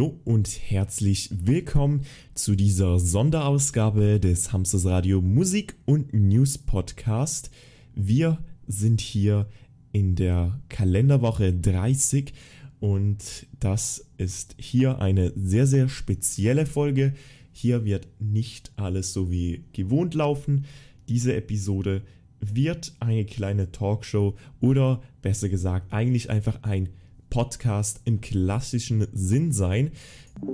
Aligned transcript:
Hallo 0.00 0.18
und 0.24 0.48
herzlich 0.48 1.28
willkommen 1.30 2.06
zu 2.32 2.56
dieser 2.56 2.98
Sonderausgabe 2.98 4.18
des 4.18 4.50
Hamsters 4.50 4.86
Radio 4.86 5.20
Musik 5.20 5.74
und 5.84 6.14
News 6.14 6.56
Podcast. 6.56 7.50
Wir 7.94 8.38
sind 8.66 9.02
hier 9.02 9.46
in 9.92 10.14
der 10.14 10.58
Kalenderwoche 10.70 11.52
30 11.52 12.32
und 12.80 13.46
das 13.58 14.06
ist 14.16 14.54
hier 14.56 15.00
eine 15.00 15.34
sehr, 15.36 15.66
sehr 15.66 15.90
spezielle 15.90 16.64
Folge. 16.64 17.12
Hier 17.52 17.84
wird 17.84 18.08
nicht 18.18 18.72
alles 18.76 19.12
so 19.12 19.30
wie 19.30 19.64
gewohnt 19.74 20.14
laufen. 20.14 20.64
Diese 21.10 21.36
Episode 21.36 22.00
wird 22.40 22.94
eine 23.00 23.26
kleine 23.26 23.70
Talkshow 23.70 24.34
oder 24.60 25.02
besser 25.20 25.50
gesagt 25.50 25.92
eigentlich 25.92 26.30
einfach 26.30 26.62
ein 26.62 26.88
Podcast 27.30 28.02
im 28.04 28.20
klassischen 28.20 29.06
Sinn 29.12 29.52
sein. 29.52 29.92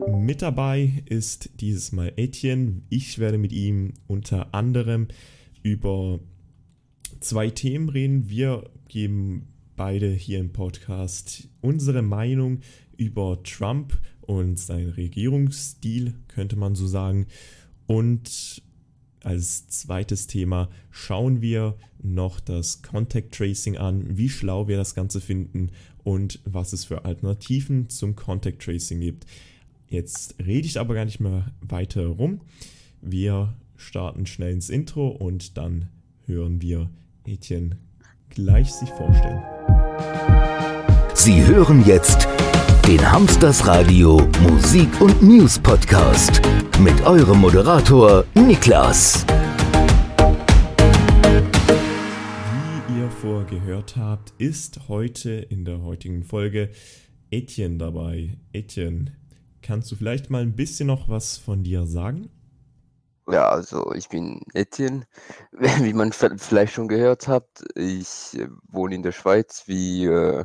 Mit 0.09 0.43
dabei 0.43 1.03
ist 1.07 1.51
dieses 1.61 1.93
Mal 1.93 2.13
Etienne. 2.17 2.83
Ich 2.89 3.19
werde 3.19 3.39
mit 3.39 3.53
ihm 3.53 3.95
unter 4.07 4.55
anderem 4.55 5.09
über 5.63 6.21
zwei 7.21 7.51
Themen 7.51 7.89
reden. 7.89 8.29
Wir 8.29 8.71
geben 8.89 9.49
beide 9.75 10.11
hier 10.11 10.39
im 10.39 10.53
Podcast 10.53 11.49
unsere 11.61 12.03
Meinung 12.03 12.61
über 12.97 13.43
Trump 13.43 13.99
und 14.21 14.59
seinen 14.59 14.91
Regierungsstil, 14.91 16.15
könnte 16.29 16.57
man 16.57 16.75
so 16.75 16.87
sagen. 16.87 17.27
Und 17.87 18.63
als 19.27 19.67
zweites 19.67 20.29
Thema 20.29 20.69
schauen 20.91 21.43
wir 21.43 21.75
noch 22.01 22.39
das 22.39 22.83
Contact 22.83 23.35
Tracing 23.35 23.77
an, 23.77 24.17
wie 24.17 24.29
schlau 24.29 24.69
wir 24.69 24.77
das 24.77 24.95
Ganze 24.95 25.21
finden 25.21 25.73
und 26.05 26.39
was 26.45 26.73
es 26.73 26.85
für 26.85 27.05
Alternativen 27.05 27.89
zum 27.89 28.15
Contact 28.15 28.63
Tracing 28.63 29.01
gibt. 29.01 29.27
Jetzt 29.89 30.37
rede 30.39 30.67
ich 30.67 30.79
aber 30.79 30.95
gar 30.95 31.05
nicht 31.05 31.19
mehr 31.19 31.51
weiter 31.61 32.07
rum. 32.07 32.41
Wir 33.03 33.55
starten 33.77 34.27
schnell 34.27 34.53
ins 34.53 34.71
Intro 34.71 35.09
und 35.09 35.57
dann 35.57 35.89
hören 36.27 36.63
wir 36.63 36.89
Etienne 37.27 37.79
gleich 38.31 38.73
sich 38.73 38.91
vorstellen. 38.91 39.43
Sie 41.15 41.45
hören 41.45 41.85
jetzt 41.85 42.29
den 42.87 43.11
Hamsters 43.11 43.67
Radio 43.67 44.21
Musik 44.43 45.01
und 45.01 45.21
News 45.21 45.59
Podcast 45.59 46.41
mit 46.79 47.05
eurem 47.05 47.41
Moderator 47.41 48.25
Niklas. 48.35 49.27
Wie 52.87 53.01
ihr 53.01 53.11
vorher 53.11 53.45
gehört 53.47 53.97
habt, 53.97 54.33
ist 54.39 54.89
heute 54.89 55.33
in 55.33 55.65
der 55.65 55.83
heutigen 55.83 56.23
Folge 56.23 56.71
Etienne 57.33 57.79
dabei. 57.79 58.39
Etienne, 58.53 59.17
kannst 59.63 59.91
du 59.91 59.97
vielleicht 59.97 60.31
mal 60.31 60.43
ein 60.43 60.55
bisschen 60.55 60.87
noch 60.87 61.09
was 61.09 61.39
von 61.39 61.65
dir 61.65 61.87
sagen? 61.87 62.31
Ja, 63.29 63.49
also 63.49 63.93
ich 63.95 64.09
bin 64.09 64.43
Etienne, 64.55 65.07
wie 65.81 65.93
man 65.93 66.13
vielleicht 66.13 66.75
schon 66.75 66.87
gehört 66.87 67.27
habt. 67.27 67.65
Ich 67.75 68.39
äh, 68.39 68.47
wohne 68.69 68.95
in 68.95 69.03
der 69.03 69.11
Schweiz, 69.11 69.65
wie 69.67 70.05
äh, 70.05 70.45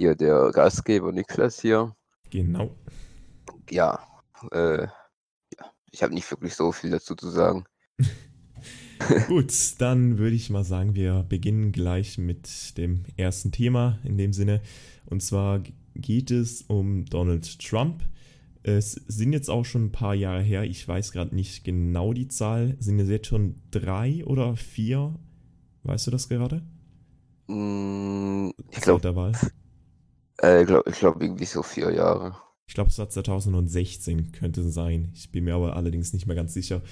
hier 0.00 0.14
der 0.14 0.50
Gastgeber 0.50 1.12
Niklas 1.12 1.60
hier. 1.60 1.94
Genau. 2.30 2.74
Ja, 3.68 4.00
äh, 4.50 4.84
ja 4.84 5.72
ich 5.90 6.02
habe 6.02 6.14
nicht 6.14 6.30
wirklich 6.30 6.54
so 6.54 6.72
viel 6.72 6.90
dazu 6.90 7.14
zu 7.14 7.28
sagen. 7.28 7.66
Gut, 9.28 9.52
dann 9.78 10.16
würde 10.16 10.36
ich 10.36 10.48
mal 10.48 10.64
sagen, 10.64 10.94
wir 10.94 11.22
beginnen 11.28 11.70
gleich 11.70 12.16
mit 12.16 12.78
dem 12.78 13.04
ersten 13.18 13.52
Thema 13.52 13.98
in 14.02 14.16
dem 14.16 14.32
Sinne. 14.32 14.62
Und 15.04 15.22
zwar 15.22 15.60
geht 15.94 16.30
es 16.30 16.62
um 16.62 17.04
Donald 17.04 17.58
Trump. 17.60 18.02
Es 18.62 18.92
sind 18.92 19.34
jetzt 19.34 19.50
auch 19.50 19.66
schon 19.66 19.86
ein 19.86 19.92
paar 19.92 20.14
Jahre 20.14 20.40
her, 20.40 20.64
ich 20.64 20.86
weiß 20.88 21.12
gerade 21.12 21.34
nicht 21.34 21.62
genau 21.62 22.14
die 22.14 22.28
Zahl. 22.28 22.74
Sind 22.78 23.00
es 23.00 23.10
jetzt 23.10 23.26
schon 23.26 23.56
drei 23.70 24.24
oder 24.24 24.56
vier? 24.56 25.14
Weißt 25.82 26.06
du 26.06 26.10
das 26.10 26.30
gerade? 26.30 26.62
Mm, 27.48 28.50
ich 28.70 28.80
glaube, 28.80 29.02
äh, 30.42 30.64
glaub, 30.64 30.86
ich 30.86 30.98
glaube 30.98 31.24
irgendwie 31.24 31.44
so 31.44 31.62
vier 31.62 31.90
Jahre. 31.90 32.34
Ich 32.66 32.74
glaube, 32.74 32.90
es 32.90 32.98
war 32.98 33.08
2016, 33.08 34.32
könnte 34.32 34.62
sein. 34.62 35.10
Ich 35.14 35.30
bin 35.30 35.44
mir 35.44 35.54
aber 35.54 35.76
allerdings 35.76 36.12
nicht 36.12 36.26
mehr 36.26 36.36
ganz 36.36 36.54
sicher. 36.54 36.82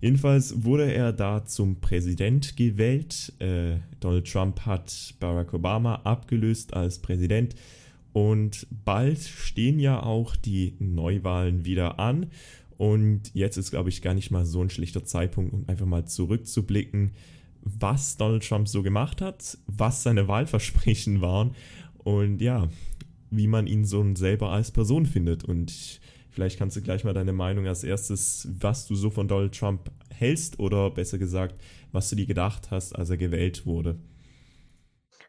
Jedenfalls 0.00 0.64
wurde 0.64 0.92
er 0.92 1.12
da 1.12 1.44
zum 1.44 1.80
Präsident 1.80 2.56
gewählt. 2.56 3.32
Äh, 3.38 3.76
Donald 4.00 4.30
Trump 4.30 4.66
hat 4.66 5.14
Barack 5.20 5.54
Obama 5.54 5.96
abgelöst 6.04 6.74
als 6.74 6.98
Präsident. 6.98 7.54
Und 8.12 8.66
bald 8.84 9.20
stehen 9.20 9.78
ja 9.78 10.02
auch 10.02 10.34
die 10.34 10.76
Neuwahlen 10.80 11.64
wieder 11.64 11.98
an. 12.00 12.30
Und 12.76 13.30
jetzt 13.32 13.56
ist, 13.56 13.70
glaube 13.70 13.88
ich, 13.88 14.02
gar 14.02 14.14
nicht 14.14 14.30
mal 14.30 14.44
so 14.44 14.60
ein 14.62 14.70
schlechter 14.70 15.04
Zeitpunkt, 15.04 15.52
um 15.52 15.64
einfach 15.68 15.86
mal 15.86 16.04
zurückzublicken, 16.04 17.12
was 17.62 18.16
Donald 18.16 18.46
Trump 18.46 18.68
so 18.68 18.82
gemacht 18.82 19.20
hat, 19.20 19.58
was 19.66 20.02
seine 20.02 20.28
Wahlversprechen 20.28 21.20
waren 21.20 21.54
und 22.08 22.40
ja, 22.40 22.68
wie 23.30 23.46
man 23.46 23.66
ihn 23.66 23.84
so 23.84 24.04
selber 24.14 24.50
als 24.50 24.70
Person 24.70 25.06
findet. 25.06 25.44
Und 25.44 26.00
Vielleicht 26.38 26.60
kannst 26.60 26.76
du 26.76 26.82
gleich 26.82 27.02
mal 27.02 27.14
deine 27.14 27.32
Meinung 27.32 27.66
als 27.66 27.82
erstes, 27.82 28.46
was 28.60 28.86
du 28.86 28.94
so 28.94 29.10
von 29.10 29.26
Donald 29.26 29.58
Trump 29.58 29.90
hältst 30.14 30.60
oder 30.60 30.88
besser 30.88 31.18
gesagt, 31.18 31.56
was 31.90 32.10
du 32.10 32.14
dir 32.14 32.26
gedacht 32.26 32.70
hast, 32.70 32.94
als 32.94 33.10
er 33.10 33.16
gewählt 33.16 33.66
wurde. 33.66 33.98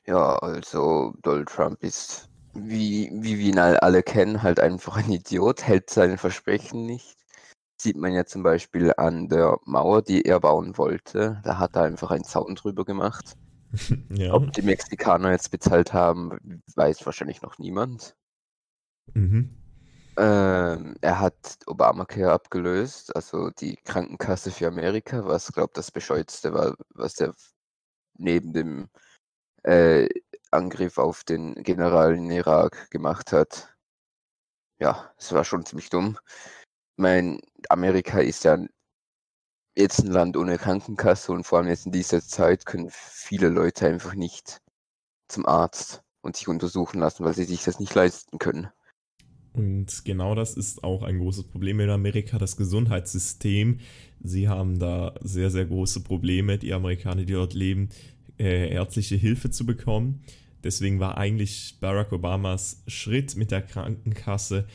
Ja, 0.06 0.36
also 0.36 1.16
Donald 1.24 1.50
Trump 1.50 1.82
ist, 1.84 2.30
wie, 2.54 3.10
wie 3.12 3.40
wir 3.40 3.48
ihn 3.48 3.58
alle 3.58 4.04
kennen, 4.04 4.44
halt 4.44 4.60
einfach 4.60 4.98
ein 4.98 5.12
Idiot, 5.12 5.64
hält 5.64 5.90
seine 5.90 6.20
Versprechen 6.20 6.86
nicht. 6.86 7.18
Sieht 7.82 7.98
man 7.98 8.14
ja 8.14 8.26
zum 8.26 8.44
Beispiel 8.44 8.94
an 8.96 9.30
der 9.30 9.58
Mauer, 9.66 10.04
die 10.04 10.22
er 10.26 10.40
bauen 10.40 10.78
wollte. 10.78 11.42
Da 11.44 11.58
hat 11.58 11.76
er 11.76 11.86
einfach 11.86 12.12
einen 12.12 12.24
Zaun 12.24 12.54
drüber 12.54 12.86
gemacht. 12.86 13.36
Ja. 14.10 14.34
Ob 14.34 14.52
die 14.54 14.62
Mexikaner 14.62 15.32
jetzt 15.32 15.52
bezahlt 15.52 15.94
haben, 15.94 16.62
weiß 16.76 17.06
wahrscheinlich 17.06 17.42
noch 17.42 17.58
niemand. 17.60 18.16
Mhm. 19.14 19.56
Ähm, 20.18 20.96
er 21.02 21.20
hat 21.20 21.60
Obamacare 21.66 22.34
abgelöst, 22.34 23.16
also 23.16 23.52
die 23.52 23.78
Krankenkasse 23.86 24.52
für 24.52 24.68
Amerika, 24.68 25.26
was, 25.26 25.52
glaube 25.54 25.72
das 25.74 25.92
Bescheuertste 25.92 26.54
war, 26.54 26.76
was 26.90 27.20
er 27.22 27.34
neben 28.18 28.52
dem 28.52 28.90
äh, 29.64 30.10
Angriff 30.52 30.98
auf 30.98 31.24
den 31.24 31.56
General 31.64 32.16
in 32.16 32.30
Irak 32.32 32.90
gemacht 32.90 33.32
hat. 33.32 33.74
Ja, 34.80 35.14
es 35.18 35.32
war 35.32 35.46
schon 35.46 35.66
ziemlich 35.66 35.90
dumm. 35.90 36.18
Mein 36.98 37.40
Amerika 37.70 38.20
ist 38.20 38.44
ja 38.44 38.58
jetzt 39.80 40.00
ein 40.00 40.12
Land 40.12 40.38
ohne 40.38 40.58
Krankenkasse 40.58 41.32
und 41.32 41.46
vor 41.46 41.60
allem 41.60 41.70
jetzt 41.70 41.86
in 41.86 41.92
dieser 41.92 42.22
Zeit 42.22 42.66
können 42.66 42.90
viele 42.92 43.50
Leute 43.50 43.88
einfach 43.88 44.14
nicht 44.14 44.62
zum 45.28 45.46
Arzt 45.46 46.04
und 46.22 46.36
sich 46.36 46.48
untersuchen 46.48 47.00
lassen, 47.00 47.24
weil 47.24 47.34
sie 47.34 47.46
sich 47.46 47.64
das 47.64 47.80
nicht 47.80 47.96
leisten 47.96 48.40
können. 48.40 48.68
Und 49.54 50.06
genau 50.06 50.36
das 50.36 50.56
ist 50.56 50.84
auch 50.84 51.02
ein 51.02 51.20
großes 51.20 51.46
Problem 51.46 51.80
in 51.80 51.90
Amerika, 51.90 52.38
das 52.38 52.56
Gesundheitssystem. 52.56 53.80
Sie 54.22 54.48
haben 54.48 54.80
da 54.80 55.16
sehr, 55.22 55.50
sehr 55.50 55.66
große 55.66 56.02
Probleme, 56.02 56.58
die 56.58 56.74
Amerikaner, 56.74 57.24
die 57.24 57.34
dort 57.34 57.54
leben, 57.54 57.90
äh, 58.38 58.72
ärztliche 58.72 59.16
Hilfe 59.16 59.50
zu 59.50 59.66
bekommen. 59.66 60.22
Deswegen 60.64 61.00
war 61.00 61.18
eigentlich 61.18 61.78
Barack 61.80 62.12
Obamas 62.12 62.84
Schritt 62.88 63.36
mit 63.38 63.52
der 63.52 63.62
Krankenkasse 63.62 64.68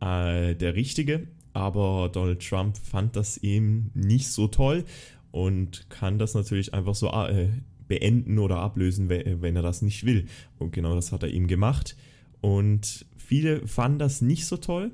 äh, 0.00 0.54
der 0.54 0.74
richtige. 0.74 1.28
Aber 1.52 2.10
Donald 2.12 2.46
Trump 2.46 2.76
fand 2.76 3.16
das 3.16 3.38
eben 3.38 3.90
nicht 3.94 4.28
so 4.28 4.48
toll 4.48 4.84
und 5.32 5.88
kann 5.90 6.18
das 6.18 6.34
natürlich 6.34 6.74
einfach 6.74 6.94
so 6.94 7.10
äh, 7.10 7.48
beenden 7.88 8.38
oder 8.38 8.58
ablösen, 8.58 9.08
wenn 9.08 9.56
er 9.56 9.62
das 9.62 9.82
nicht 9.82 10.04
will. 10.04 10.26
Und 10.58 10.72
genau 10.72 10.94
das 10.94 11.12
hat 11.12 11.22
er 11.22 11.30
eben 11.30 11.48
gemacht. 11.48 11.96
Und 12.40 13.06
Viele 13.30 13.64
fanden 13.68 14.00
das 14.00 14.22
nicht 14.22 14.44
so 14.44 14.56
toll, 14.56 14.90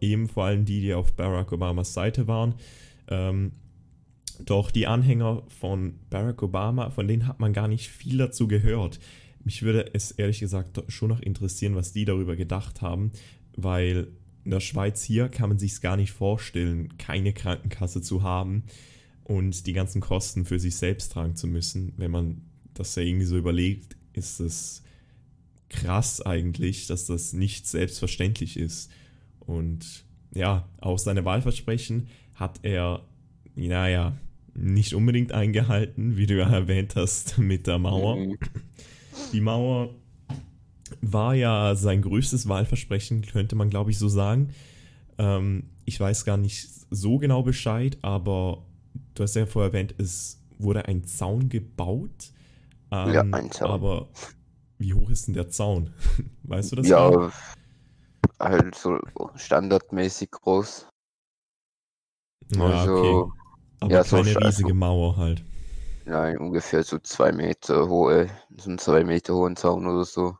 eben 0.00 0.26
vor 0.26 0.44
allem 0.44 0.64
die, 0.64 0.80
die 0.80 0.92
auf 0.92 1.12
Barack 1.12 1.52
Obamas 1.52 1.94
Seite 1.94 2.26
waren. 2.26 2.56
Ähm, 3.06 3.52
doch 4.44 4.72
die 4.72 4.88
Anhänger 4.88 5.44
von 5.60 5.94
Barack 6.10 6.42
Obama, 6.42 6.90
von 6.90 7.06
denen 7.06 7.28
hat 7.28 7.38
man 7.38 7.52
gar 7.52 7.68
nicht 7.68 7.88
viel 7.88 8.18
dazu 8.18 8.48
gehört. 8.48 8.98
Mich 9.44 9.62
würde 9.62 9.88
es 9.94 10.10
ehrlich 10.10 10.40
gesagt 10.40 10.82
schon 10.88 11.10
noch 11.10 11.20
interessieren, 11.20 11.76
was 11.76 11.92
die 11.92 12.04
darüber 12.04 12.34
gedacht 12.34 12.82
haben, 12.82 13.12
weil 13.56 14.08
in 14.44 14.50
der 14.50 14.60
Schweiz 14.60 15.02
hier 15.02 15.28
kann 15.28 15.48
man 15.48 15.58
sich 15.58 15.72
es 15.72 15.80
gar 15.80 15.96
nicht 15.96 16.12
vorstellen, 16.12 16.96
keine 16.98 17.32
Krankenkasse 17.32 18.02
zu 18.02 18.22
haben 18.22 18.64
und 19.24 19.66
die 19.66 19.72
ganzen 19.72 20.00
Kosten 20.00 20.44
für 20.44 20.58
sich 20.58 20.76
selbst 20.76 21.12
tragen 21.12 21.36
zu 21.36 21.46
müssen. 21.46 21.92
Wenn 21.96 22.10
man 22.10 22.42
das 22.74 22.94
ja 22.96 23.02
irgendwie 23.02 23.26
so 23.26 23.36
überlegt, 23.36 23.96
ist 24.12 24.40
es 24.40 24.82
krass 25.68 26.20
eigentlich, 26.20 26.86
dass 26.86 27.06
das 27.06 27.32
nicht 27.32 27.66
selbstverständlich 27.66 28.56
ist. 28.56 28.90
Und 29.40 30.04
ja, 30.34 30.68
auch 30.80 30.98
seine 30.98 31.24
Wahlversprechen 31.24 32.08
hat 32.34 32.60
er, 32.62 33.04
naja, 33.54 34.16
nicht 34.54 34.94
unbedingt 34.94 35.32
eingehalten, 35.32 36.16
wie 36.16 36.26
du 36.26 36.38
ja 36.38 36.50
erwähnt 36.50 36.96
hast, 36.96 37.38
mit 37.38 37.66
der 37.66 37.78
Mauer. 37.78 38.16
Mhm. 38.16 38.38
Die 39.32 39.40
Mauer 39.40 39.94
war 41.00 41.34
ja 41.34 41.74
sein 41.74 42.02
größtes 42.02 42.48
Wahlversprechen, 42.48 43.22
könnte 43.22 43.56
man 43.56 43.70
glaube 43.70 43.90
ich 43.90 43.98
so 43.98 44.08
sagen. 44.08 44.50
Ähm, 45.18 45.70
ich 45.84 45.98
weiß 45.98 46.24
gar 46.24 46.36
nicht 46.36 46.68
so 46.90 47.18
genau 47.18 47.42
Bescheid, 47.42 47.98
aber 48.02 48.64
du 49.14 49.22
hast 49.22 49.36
ja 49.36 49.46
vorher 49.46 49.70
erwähnt, 49.70 49.94
es 49.98 50.40
wurde 50.58 50.86
ein 50.86 51.04
Zaun 51.04 51.48
gebaut. 51.48 52.32
Ähm, 52.90 53.12
ja, 53.12 53.22
ein 53.22 53.50
Zaun. 53.50 53.70
Aber 53.70 54.08
wie 54.78 54.94
hoch 54.94 55.10
ist 55.10 55.26
denn 55.26 55.34
der 55.34 55.48
Zaun? 55.48 55.90
weißt 56.44 56.72
du 56.72 56.76
das? 56.76 56.88
Ja, 56.88 57.10
mal? 57.10 57.32
halt 58.38 58.74
so 58.74 58.98
standardmäßig 59.36 60.30
groß. 60.30 60.86
Ja, 62.54 62.64
also, 62.64 62.94
okay. 62.94 63.32
Aber 63.80 63.92
ja, 63.92 64.04
keine 64.04 64.32
so 64.32 64.38
riesige 64.40 64.74
Mauer 64.74 65.16
halt. 65.16 65.42
Nein, 66.04 66.38
ungefähr 66.38 66.82
so 66.82 66.98
zwei 66.98 67.32
Meter 67.32 67.88
hohe, 67.88 68.28
so 68.56 68.68
einen 68.68 68.78
zwei 68.78 69.04
Meter 69.04 69.34
hohen 69.34 69.56
Zaun 69.56 69.86
oder 69.86 70.04
so. 70.04 70.36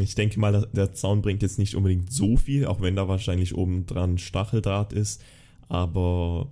Ich 0.00 0.14
denke 0.14 0.38
mal, 0.38 0.68
der 0.72 0.92
Zaun 0.92 1.22
bringt 1.22 1.42
jetzt 1.42 1.58
nicht 1.58 1.74
unbedingt 1.74 2.12
so 2.12 2.36
viel, 2.36 2.66
auch 2.66 2.80
wenn 2.80 2.96
da 2.96 3.08
wahrscheinlich 3.08 3.54
oben 3.54 3.86
dran 3.86 4.18
Stacheldraht 4.18 4.92
ist. 4.92 5.22
Aber 5.68 6.50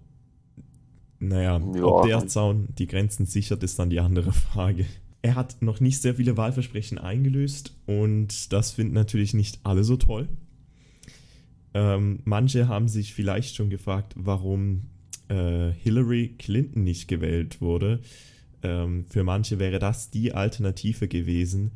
naja, 1.18 1.60
ja, 1.74 1.82
ob 1.82 2.06
der 2.06 2.26
Zaun 2.26 2.68
die 2.78 2.86
Grenzen 2.86 3.26
sichert, 3.26 3.62
ist 3.62 3.78
dann 3.78 3.90
die 3.90 4.00
andere 4.00 4.32
Frage. 4.52 4.86
Er 5.22 5.34
hat 5.34 5.60
noch 5.60 5.80
nicht 5.80 6.00
sehr 6.00 6.14
viele 6.14 6.36
Wahlversprechen 6.36 6.98
eingelöst 6.98 7.74
und 7.86 8.52
das 8.52 8.70
finden 8.70 8.94
natürlich 8.94 9.34
nicht 9.34 9.60
alle 9.64 9.84
so 9.84 9.96
toll. 9.96 10.28
Ähm, 11.74 12.20
manche 12.24 12.68
haben 12.68 12.88
sich 12.88 13.12
vielleicht 13.12 13.54
schon 13.54 13.68
gefragt, 13.68 14.14
warum 14.16 14.82
äh, 15.28 15.72
Hillary 15.72 16.34
Clinton 16.38 16.84
nicht 16.84 17.08
gewählt 17.08 17.60
wurde. 17.60 18.00
Ähm, 18.62 19.04
für 19.10 19.24
manche 19.24 19.58
wäre 19.58 19.78
das 19.78 20.10
die 20.10 20.32
Alternative 20.32 21.08
gewesen. 21.08 21.72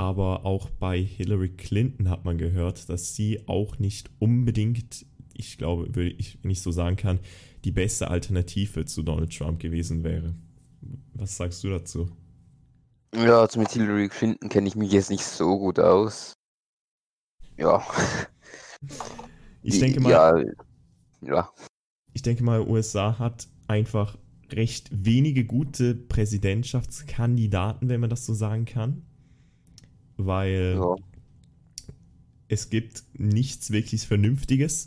Aber 0.00 0.46
auch 0.46 0.70
bei 0.70 0.98
Hillary 0.98 1.50
Clinton 1.50 2.08
hat 2.08 2.24
man 2.24 2.38
gehört, 2.38 2.88
dass 2.88 3.14
sie 3.14 3.46
auch 3.46 3.78
nicht 3.78 4.08
unbedingt, 4.18 5.04
ich 5.34 5.58
glaube, 5.58 5.88
wenn 5.94 6.14
ich 6.16 6.42
nicht 6.42 6.62
so 6.62 6.70
sagen 6.70 6.96
kann, 6.96 7.20
die 7.66 7.70
beste 7.70 8.08
Alternative 8.08 8.86
zu 8.86 9.02
Donald 9.02 9.36
Trump 9.36 9.60
gewesen 9.60 10.02
wäre. 10.02 10.34
Was 11.12 11.36
sagst 11.36 11.62
du 11.64 11.68
dazu? 11.68 12.08
Ja, 13.14 13.42
also 13.42 13.60
mit 13.60 13.72
Hillary 13.72 14.08
Clinton 14.08 14.48
kenne 14.48 14.68
ich 14.68 14.74
mich 14.74 14.90
jetzt 14.90 15.10
nicht 15.10 15.22
so 15.22 15.58
gut 15.58 15.78
aus. 15.78 16.32
Ja. 17.58 17.84
Ich 19.62 19.78
denke 19.78 20.00
mal, 20.00 20.10
ja, 20.10 20.42
ja. 21.20 21.50
Ich 22.14 22.22
denke 22.22 22.42
mal, 22.42 22.62
USA 22.62 23.18
hat 23.18 23.46
einfach 23.68 24.16
recht 24.50 24.88
wenige 24.90 25.44
gute 25.44 25.94
Präsidentschaftskandidaten, 25.94 27.90
wenn 27.90 28.00
man 28.00 28.08
das 28.08 28.24
so 28.24 28.32
sagen 28.32 28.64
kann. 28.64 29.02
Weil 30.26 30.76
ja. 30.78 30.96
es 32.48 32.70
gibt 32.70 33.04
nichts 33.14 33.70
wirklich 33.70 34.06
Vernünftiges. 34.06 34.86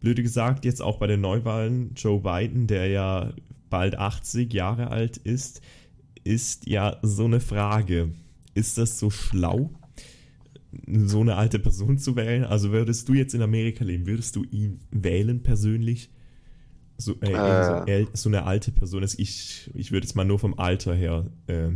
Blöde 0.00 0.22
gesagt, 0.22 0.64
jetzt 0.64 0.82
auch 0.82 0.98
bei 0.98 1.06
den 1.06 1.20
Neuwahlen, 1.20 1.94
Joe 1.94 2.20
Biden, 2.20 2.66
der 2.66 2.88
ja 2.88 3.32
bald 3.70 3.96
80 3.96 4.52
Jahre 4.52 4.90
alt 4.90 5.16
ist, 5.16 5.62
ist 6.24 6.66
ja 6.66 6.98
so 7.02 7.24
eine 7.24 7.40
Frage. 7.40 8.12
Ist 8.54 8.78
das 8.78 8.98
so 8.98 9.10
schlau? 9.10 9.70
so 10.86 11.20
eine 11.20 11.36
alte 11.36 11.58
Person 11.58 11.98
zu 11.98 12.16
wählen? 12.16 12.44
Also 12.44 12.72
würdest 12.72 13.08
du 13.08 13.14
jetzt 13.14 13.34
in 13.34 13.42
Amerika 13.42 13.84
leben, 13.84 14.06
würdest 14.06 14.36
du 14.36 14.44
ihn 14.44 14.80
wählen 14.90 15.42
persönlich? 15.42 16.10
So, 16.96 17.14
äh, 17.20 17.32
äh. 17.32 18.04
So, 18.04 18.10
so, 18.14 18.28
eine 18.28 18.44
alte 18.44 18.70
Person 18.72 19.02
ist, 19.02 19.18
ich, 19.18 19.70
ich 19.74 19.92
würde 19.92 20.06
es 20.06 20.14
mal 20.14 20.24
nur 20.24 20.38
vom 20.38 20.58
Alter 20.58 20.94
her 20.94 21.26
äh, 21.46 21.70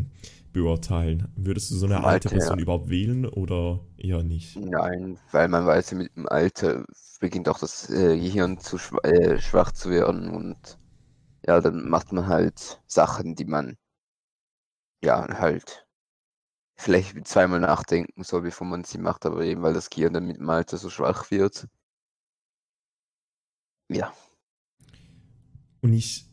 beurteilen. 0.57 1.29
Würdest 1.37 1.71
du 1.71 1.75
so 1.75 1.85
eine 1.85 1.97
alte 1.97 2.07
Alter, 2.07 2.31
Person 2.31 2.59
ja. 2.59 2.63
überhaupt 2.63 2.89
wählen 2.89 3.27
oder 3.27 3.85
eher 3.99 4.23
nicht? 4.23 4.57
Nein, 4.57 5.19
weil 5.31 5.49
man 5.49 5.67
weiß, 5.67 5.93
mit 5.93 6.17
dem 6.17 6.27
Alter 6.27 6.87
beginnt 7.21 7.49
auch 7.51 7.59
das 7.59 7.91
äh, 7.91 8.19
Gehirn 8.19 8.59
zu 8.59 8.79
schwach, 8.79 9.05
äh, 9.05 9.39
schwach 9.39 9.73
zu 9.73 9.91
werden 9.91 10.31
und 10.31 10.79
ja, 11.47 11.61
dann 11.61 11.89
macht 11.89 12.13
man 12.13 12.27
halt 12.27 12.81
Sachen, 12.87 13.35
die 13.35 13.45
man 13.45 13.77
ja 15.05 15.27
halt 15.39 15.87
vielleicht 16.79 17.29
zweimal 17.29 17.61
nachdenken 17.61 18.25
soll, 18.25 18.41
bevor 18.41 18.67
man 18.67 18.83
sie 18.85 18.99
macht, 18.99 19.27
aber 19.27 19.43
eben 19.43 19.61
weil 19.63 19.75
das 19.75 19.91
Gehirn 19.91 20.15
dann 20.15 20.27
mit 20.27 20.39
dem 20.39 20.49
Alter 20.49 20.79
so 20.79 20.89
schwach 20.89 21.31
wird. 21.31 21.69
Ja. 23.89 24.13
Und 25.83 25.93
ich 25.93 26.31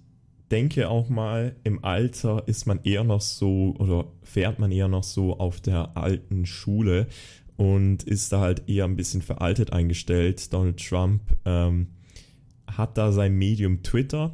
denke 0.53 0.87
auch 0.87 1.09
mal, 1.09 1.55
im 1.63 1.83
Alter 1.83 2.47
ist 2.47 2.67
man 2.67 2.79
eher 2.83 3.03
noch 3.03 3.21
so 3.21 3.73
oder 3.79 4.05
fährt 4.21 4.59
man 4.59 4.71
eher 4.71 4.87
noch 4.87 5.03
so 5.03 5.39
auf 5.39 5.59
der 5.59 5.97
alten 5.97 6.45
Schule 6.45 7.07
und 7.57 8.03
ist 8.03 8.31
da 8.31 8.39
halt 8.39 8.69
eher 8.69 8.85
ein 8.85 8.95
bisschen 8.95 9.23
veraltet 9.23 9.73
eingestellt. 9.73 10.53
Donald 10.53 10.77
Trump 10.77 11.23
ähm, 11.45 11.87
hat 12.67 12.99
da 12.99 13.11
sein 13.11 13.33
Medium 13.33 13.81
Twitter 13.81 14.31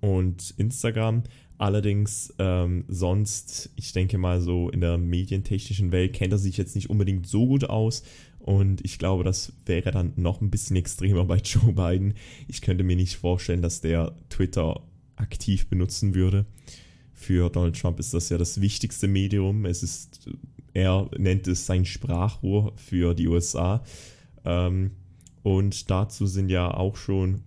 und 0.00 0.52
Instagram 0.56 1.22
Allerdings 1.62 2.34
ähm, 2.40 2.84
sonst, 2.88 3.70
ich 3.76 3.92
denke 3.92 4.18
mal 4.18 4.40
so 4.40 4.68
in 4.68 4.80
der 4.80 4.98
medientechnischen 4.98 5.92
Welt 5.92 6.12
kennt 6.12 6.32
er 6.32 6.38
sich 6.38 6.56
jetzt 6.56 6.74
nicht 6.74 6.90
unbedingt 6.90 7.28
so 7.28 7.46
gut 7.46 7.70
aus. 7.70 8.02
Und 8.40 8.84
ich 8.84 8.98
glaube, 8.98 9.22
das 9.22 9.52
wäre 9.64 9.92
dann 9.92 10.12
noch 10.16 10.40
ein 10.40 10.50
bisschen 10.50 10.74
extremer 10.74 11.24
bei 11.24 11.36
Joe 11.44 11.72
Biden. 11.72 12.14
Ich 12.48 12.62
könnte 12.62 12.82
mir 12.82 12.96
nicht 12.96 13.14
vorstellen, 13.14 13.62
dass 13.62 13.80
der 13.80 14.16
Twitter 14.28 14.82
aktiv 15.16 15.68
benutzen 15.68 16.14
würde. 16.14 16.46
Für 17.12 17.50
Donald 17.50 17.78
Trump 17.78 18.00
ist 18.00 18.14
das 18.14 18.28
ja 18.28 18.38
das 18.38 18.60
wichtigste 18.60 19.08
Medium. 19.08 19.64
Es 19.64 19.82
ist, 19.82 20.28
er 20.72 21.08
nennt 21.16 21.46
es 21.46 21.66
sein 21.66 21.84
Sprachrohr 21.84 22.72
für 22.76 23.14
die 23.14 23.28
USA. 23.28 23.82
Ähm, 24.44 24.92
und 25.42 25.90
dazu 25.90 26.26
sind 26.26 26.48
ja 26.48 26.72
auch 26.72 26.96
schon 26.96 27.42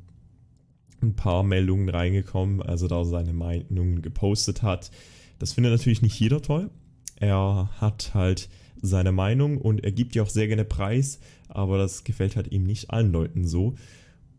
ein 1.02 1.16
paar 1.16 1.44
Meldungen 1.44 1.90
reingekommen, 1.90 2.62
also 2.62 2.88
da 2.88 3.00
er 3.00 3.06
seine 3.06 3.34
Meinungen 3.34 4.02
gepostet 4.02 4.62
hat. 4.62 4.92
Das 5.40 5.54
findet 5.54 5.74
natürlich 5.74 6.02
nicht 6.02 6.20
jeder 6.20 6.42
toll. 6.42 6.70
Er 7.18 7.70
hat 7.80 8.14
halt 8.14 8.50
seine 8.82 9.12
Meinung 9.12 9.58
und 9.58 9.84
er 9.84 9.92
gibt 9.92 10.16
ja 10.16 10.24
auch 10.24 10.30
sehr 10.30 10.48
gerne 10.48 10.66
Preis, 10.66 11.20
aber 11.48 11.78
das 11.78 12.04
gefällt 12.04 12.36
halt 12.36 12.52
ihm 12.52 12.64
nicht 12.64 12.90
allen 12.92 13.12
Leuten 13.12 13.48
so. 13.48 13.76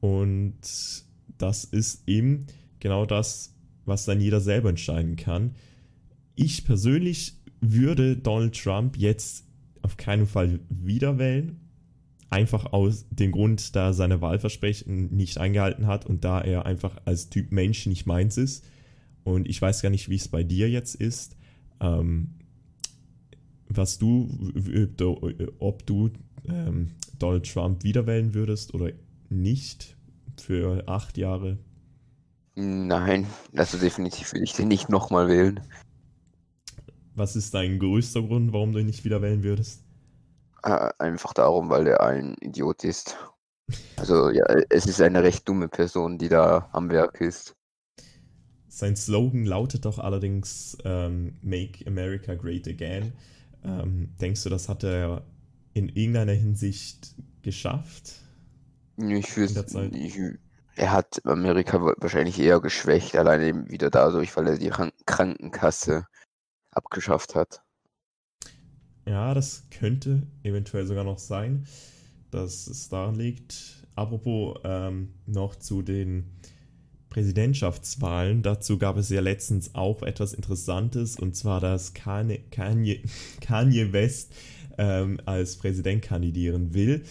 Und 0.01 0.55
das 1.39 1.65
ist 1.65 2.03
eben 2.07 2.47
genau 2.81 3.07
das, 3.07 3.55
was 3.85 4.05
dann 4.05 4.21
jeder 4.21 4.41
selber 4.41 4.71
entscheiden 4.71 5.17
kann. 5.17 5.55
Ich 6.35 6.65
persönlich 6.65 7.35
würde 7.61 8.17
Donald 8.17 8.61
Trump 8.61 8.97
jetzt 8.97 9.45
auf 9.83 9.97
keinen 9.97 10.27
Fall 10.27 10.61
wieder 10.69 11.19
wählen, 11.19 11.61
Einfach 12.29 12.73
aus 12.73 13.07
dem 13.11 13.31
Grund, 13.31 13.77
da 13.77 13.87
er 13.87 13.95
seine 13.95 14.21
Wahlversprechen 14.21 15.15
nicht 15.15 15.39
eingehalten 15.39 15.87
hat 15.87 16.07
und 16.07 16.25
da 16.25 16.41
er 16.41 16.67
einfach 16.67 16.97
als 17.05 17.31
Typ 17.31 17.53
Mensch 17.53 17.87
nicht 17.87 18.05
meins 18.05 18.37
ist. 18.37 18.65
Und 19.23 19.49
ich 19.49 19.63
weiß 19.63 19.81
gar 19.81 19.91
nicht, 19.91 20.09
wie 20.09 20.17
es 20.17 20.27
bei 20.27 20.43
dir 20.43 20.69
jetzt 20.69 20.97
ist. 20.97 21.37
Ähm, 21.79 22.35
was 23.69 23.99
du, 23.99 24.53
ob 25.61 25.87
du 25.87 26.11
ähm, 26.49 26.91
Donald 27.19 27.49
Trump 27.51 27.85
wieder 27.85 28.09
wählen 28.09 28.35
würdest 28.35 28.75
oder 28.75 28.91
nicht 29.29 29.97
für 30.37 30.89
acht 30.89 31.19
Jahre. 31.19 31.59
Nein, 32.59 33.27
also 33.55 33.77
definitiv 33.77 34.33
will 34.33 34.43
ich 34.43 34.55
den 34.55 34.69
nicht 34.69 34.89
nochmal 34.89 35.29
wählen. 35.29 35.61
Was 37.15 37.37
ist 37.37 37.53
dein 37.53 37.79
größter 37.79 38.23
Grund, 38.23 38.53
warum 38.53 38.73
du 38.73 38.79
ihn 38.79 38.87
nicht 38.87 39.05
wieder 39.05 39.21
wählen 39.21 39.43
würdest? 39.43 39.83
Äh, 40.63 40.91
einfach 40.99 41.35
darum, 41.35 41.69
weil 41.69 41.87
er 41.87 42.01
ein 42.03 42.35
Idiot 42.41 42.83
ist. 42.85 43.17
Also 43.97 44.31
ja, 44.31 44.45
es 44.71 44.87
ist 44.87 45.01
eine 45.03 45.23
recht 45.23 45.47
dumme 45.47 45.69
Person, 45.69 46.17
die 46.17 46.29
da 46.29 46.69
am 46.73 46.89
Werk 46.89 47.21
ist. 47.21 47.55
Sein 48.69 48.97
Slogan 48.97 49.45
lautet 49.45 49.85
doch 49.85 49.99
allerdings 49.99 50.79
ähm, 50.85 51.35
Make 51.43 51.87
America 51.87 52.35
Great 52.35 52.67
Again. 52.69 53.13
Ähm, 53.65 54.15
denkst 54.21 54.45
du, 54.45 54.49
das 54.49 54.69
hat 54.69 54.83
er 54.83 55.25
in 55.75 55.91
irgendeiner 55.91 56.33
Hinsicht 56.33 57.15
geschafft? 57.43 58.21
Ich 58.97 59.27
finde, 59.27 59.65
er 60.77 60.93
hat 60.93 61.25
Amerika 61.25 61.81
wahrscheinlich 61.97 62.39
eher 62.39 62.61
geschwächt, 62.61 63.17
alleine 63.17 63.69
wieder 63.69 63.91
dadurch, 63.91 64.37
weil 64.37 64.47
er 64.47 64.59
die 64.59 64.71
Krankenkasse 65.07 66.07
abgeschafft 66.71 67.35
hat. 67.35 67.63
Ja, 69.07 69.35
das 69.35 69.65
könnte 69.71 70.27
eventuell 70.43 70.87
sogar 70.87 71.05
noch 71.05 71.19
sein, 71.19 71.67
dass 72.31 72.67
es 72.67 72.89
daran 72.89 73.15
liegt. 73.15 73.87
Apropos 73.95 74.59
ähm, 74.65 75.15
noch 75.27 75.57
zu 75.57 75.81
den 75.81 76.39
Präsidentschaftswahlen. 77.09 78.43
Dazu 78.43 78.77
gab 78.77 78.99
es 78.99 79.09
ja 79.09 79.23
letztens 79.23 79.75
auch 79.75 80.03
etwas 80.03 80.35
Interessantes, 80.35 81.19
und 81.19 81.35
zwar, 81.35 81.61
dass 81.61 81.95
Kanye, 81.95 82.41
Kanye, 82.51 83.03
Kanye 83.41 83.93
West 83.93 84.35
ähm, 84.77 85.19
als 85.25 85.57
Präsident 85.57 86.03
kandidieren 86.03 86.75
will. 86.75 87.05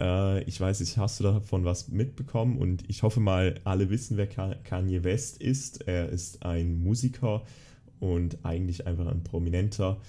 Äh, 0.00 0.42
ich 0.44 0.60
weiß 0.60 0.80
nicht, 0.80 0.96
hast 0.96 1.20
du 1.20 1.24
davon 1.24 1.64
was 1.64 1.88
mitbekommen? 1.88 2.58
Und 2.58 2.84
ich 2.88 3.02
hoffe 3.02 3.20
mal, 3.20 3.60
alle 3.64 3.90
wissen, 3.90 4.16
wer 4.16 4.26
Kanye 4.26 5.04
West 5.04 5.40
ist. 5.40 5.86
Er 5.86 6.08
ist 6.08 6.44
ein 6.44 6.82
Musiker 6.82 7.42
und 7.98 8.38
eigentlich 8.44 8.86
einfach 8.86 9.06
ein 9.06 9.22
prominenter 9.22 10.00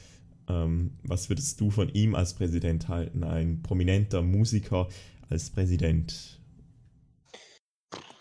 ähm, 0.52 0.92
was 1.04 1.30
würdest 1.30 1.60
du 1.62 1.70
von 1.70 1.90
ihm 1.90 2.16
als 2.16 2.34
Präsident 2.34 2.88
halten? 2.88 3.24
Ein 3.24 3.62
prominenter 3.62 4.22
Musiker 4.22 4.88
als 5.30 5.50
Präsident? 5.50 6.40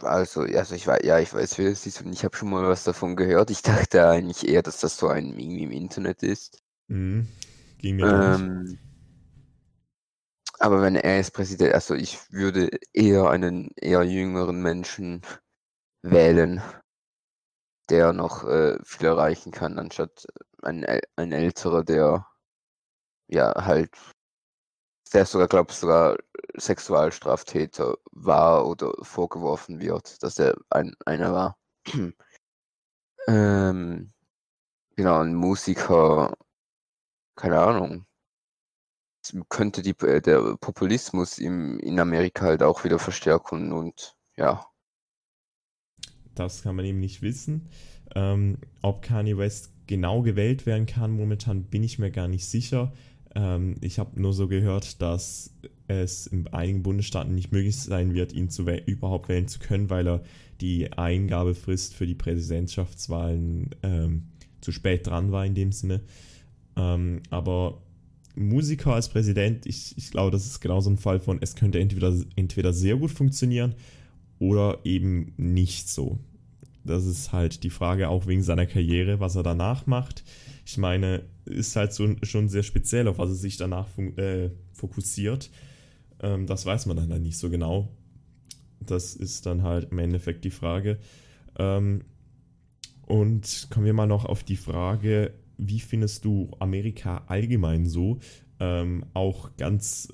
Also, 0.00 0.42
also 0.42 0.74
ich 0.74 0.86
weiß, 0.86 1.00
ja, 1.04 1.18
ich 1.18 1.32
weiß, 1.34 1.58
wer 1.58 1.70
es 1.70 1.86
ist 1.86 2.00
und 2.00 2.12
ich 2.12 2.24
habe 2.24 2.36
schon 2.36 2.50
mal 2.50 2.66
was 2.66 2.84
davon 2.84 3.16
gehört. 3.16 3.50
Ich 3.50 3.62
dachte 3.62 4.08
eigentlich 4.08 4.48
eher, 4.48 4.62
dass 4.62 4.80
das 4.80 4.96
so 4.96 5.08
ein 5.08 5.34
Meme 5.34 5.60
im 5.60 5.70
Internet 5.70 6.22
ist. 6.22 6.62
Mhm. 6.88 7.28
Ging 7.78 7.96
mir 7.96 8.06
ähm, 8.06 8.78
aber 10.60 10.82
wenn 10.82 10.94
er 10.94 11.20
ist 11.20 11.32
Präsident, 11.32 11.74
also 11.74 11.94
ich 11.94 12.30
würde 12.32 12.68
eher 12.92 13.30
einen 13.30 13.70
eher 13.76 14.02
jüngeren 14.04 14.60
Menschen 14.62 15.22
wählen, 16.02 16.62
der 17.88 18.12
noch 18.12 18.44
äh, 18.44 18.78
viel 18.84 19.06
erreichen 19.06 19.52
kann, 19.52 19.78
anstatt 19.78 20.26
ein, 20.62 20.84
ein 21.16 21.32
älterer, 21.32 21.82
der 21.82 22.26
ja 23.28 23.54
halt, 23.64 23.90
der 25.14 25.24
sogar, 25.24 25.48
glaube 25.48 25.72
sogar 25.72 26.18
Sexualstraftäter 26.56 27.96
war 28.12 28.66
oder 28.66 28.92
vorgeworfen 29.02 29.80
wird, 29.80 30.22
dass 30.22 30.38
er 30.38 30.56
ein, 30.68 30.94
einer 31.06 31.32
war. 31.32 31.58
ähm, 33.28 34.12
genau, 34.96 35.20
ein 35.20 35.34
Musiker, 35.34 36.34
keine 37.36 37.60
Ahnung, 37.60 38.06
könnte 39.48 39.82
die, 39.82 39.96
äh, 40.00 40.20
der 40.20 40.56
Populismus 40.60 41.38
im, 41.38 41.78
in 41.80 41.98
Amerika 42.00 42.46
halt 42.46 42.62
auch 42.62 42.84
wieder 42.84 42.98
verstärken 42.98 43.72
und 43.72 44.16
ja. 44.36 44.66
Das 46.34 46.62
kann 46.62 46.76
man 46.76 46.84
eben 46.84 47.00
nicht 47.00 47.22
wissen. 47.22 47.68
Ähm, 48.14 48.58
ob 48.82 49.02
Kanye 49.02 49.36
West 49.36 49.72
genau 49.86 50.22
gewählt 50.22 50.66
werden 50.66 50.86
kann, 50.86 51.10
momentan 51.12 51.64
bin 51.64 51.82
ich 51.82 51.98
mir 51.98 52.10
gar 52.10 52.28
nicht 52.28 52.46
sicher. 52.46 52.92
Ähm, 53.34 53.76
ich 53.80 53.98
habe 53.98 54.20
nur 54.20 54.32
so 54.32 54.48
gehört, 54.48 55.02
dass 55.02 55.54
es 55.86 56.26
in 56.26 56.46
einigen 56.48 56.82
Bundesstaaten 56.82 57.34
nicht 57.34 57.52
möglich 57.52 57.76
sein 57.76 58.14
wird, 58.14 58.32
ihn 58.32 58.48
zu 58.48 58.66
wäh 58.66 58.82
überhaupt 58.86 59.28
wählen 59.28 59.48
zu 59.48 59.58
können, 59.58 59.90
weil 59.90 60.06
er 60.08 60.22
die 60.60 60.92
Eingabefrist 60.92 61.94
für 61.94 62.06
die 62.06 62.14
Präsidentschaftswahlen 62.14 63.74
ähm, 63.82 64.28
zu 64.60 64.72
spät 64.72 65.06
dran 65.06 65.32
war 65.32 65.44
in 65.44 65.54
dem 65.54 65.72
Sinne. 65.72 66.02
Ähm, 66.76 67.22
aber 67.30 67.82
Musiker 68.34 68.94
als 68.94 69.08
Präsident, 69.08 69.66
ich, 69.66 69.96
ich 69.96 70.10
glaube, 70.10 70.30
das 70.30 70.46
ist 70.46 70.60
genau 70.60 70.80
so 70.80 70.90
ein 70.90 70.98
Fall 70.98 71.20
von, 71.20 71.38
es 71.40 71.56
könnte 71.56 71.80
entweder, 71.80 72.14
entweder 72.36 72.72
sehr 72.72 72.96
gut 72.96 73.10
funktionieren 73.10 73.74
oder 74.38 74.78
eben 74.84 75.34
nicht 75.36 75.88
so. 75.88 76.18
Das 76.84 77.04
ist 77.04 77.32
halt 77.32 77.62
die 77.62 77.70
Frage 77.70 78.08
auch 78.08 78.26
wegen 78.26 78.42
seiner 78.42 78.66
Karriere, 78.66 79.20
was 79.20 79.36
er 79.36 79.42
danach 79.42 79.86
macht. 79.86 80.24
Ich 80.64 80.78
meine, 80.78 81.24
ist 81.44 81.76
halt 81.76 81.92
so, 81.92 82.14
schon 82.22 82.48
sehr 82.48 82.62
speziell, 82.62 83.08
auf 83.08 83.18
was 83.18 83.30
er 83.30 83.34
sich 83.34 83.56
danach 83.56 83.86
äh, 84.16 84.50
fokussiert. 84.72 85.50
Ähm, 86.22 86.46
das 86.46 86.64
weiß 86.64 86.86
man 86.86 86.96
dann 86.96 87.10
halt 87.10 87.22
nicht 87.22 87.38
so 87.38 87.50
genau. 87.50 87.88
Das 88.80 89.14
ist 89.14 89.44
dann 89.46 89.62
halt 89.62 89.90
im 89.90 89.98
Endeffekt 89.98 90.44
die 90.44 90.50
Frage. 90.50 90.98
Ähm, 91.58 92.02
und 93.06 93.66
kommen 93.70 93.86
wir 93.86 93.92
mal 93.92 94.06
noch 94.06 94.24
auf 94.24 94.44
die 94.44 94.56
Frage, 94.56 95.34
wie 95.60 95.80
findest 95.80 96.24
du 96.24 96.50
Amerika 96.58 97.24
allgemein 97.26 97.86
so? 97.86 98.18
Ähm, 98.58 99.04
auch 99.14 99.56
ganz 99.56 100.08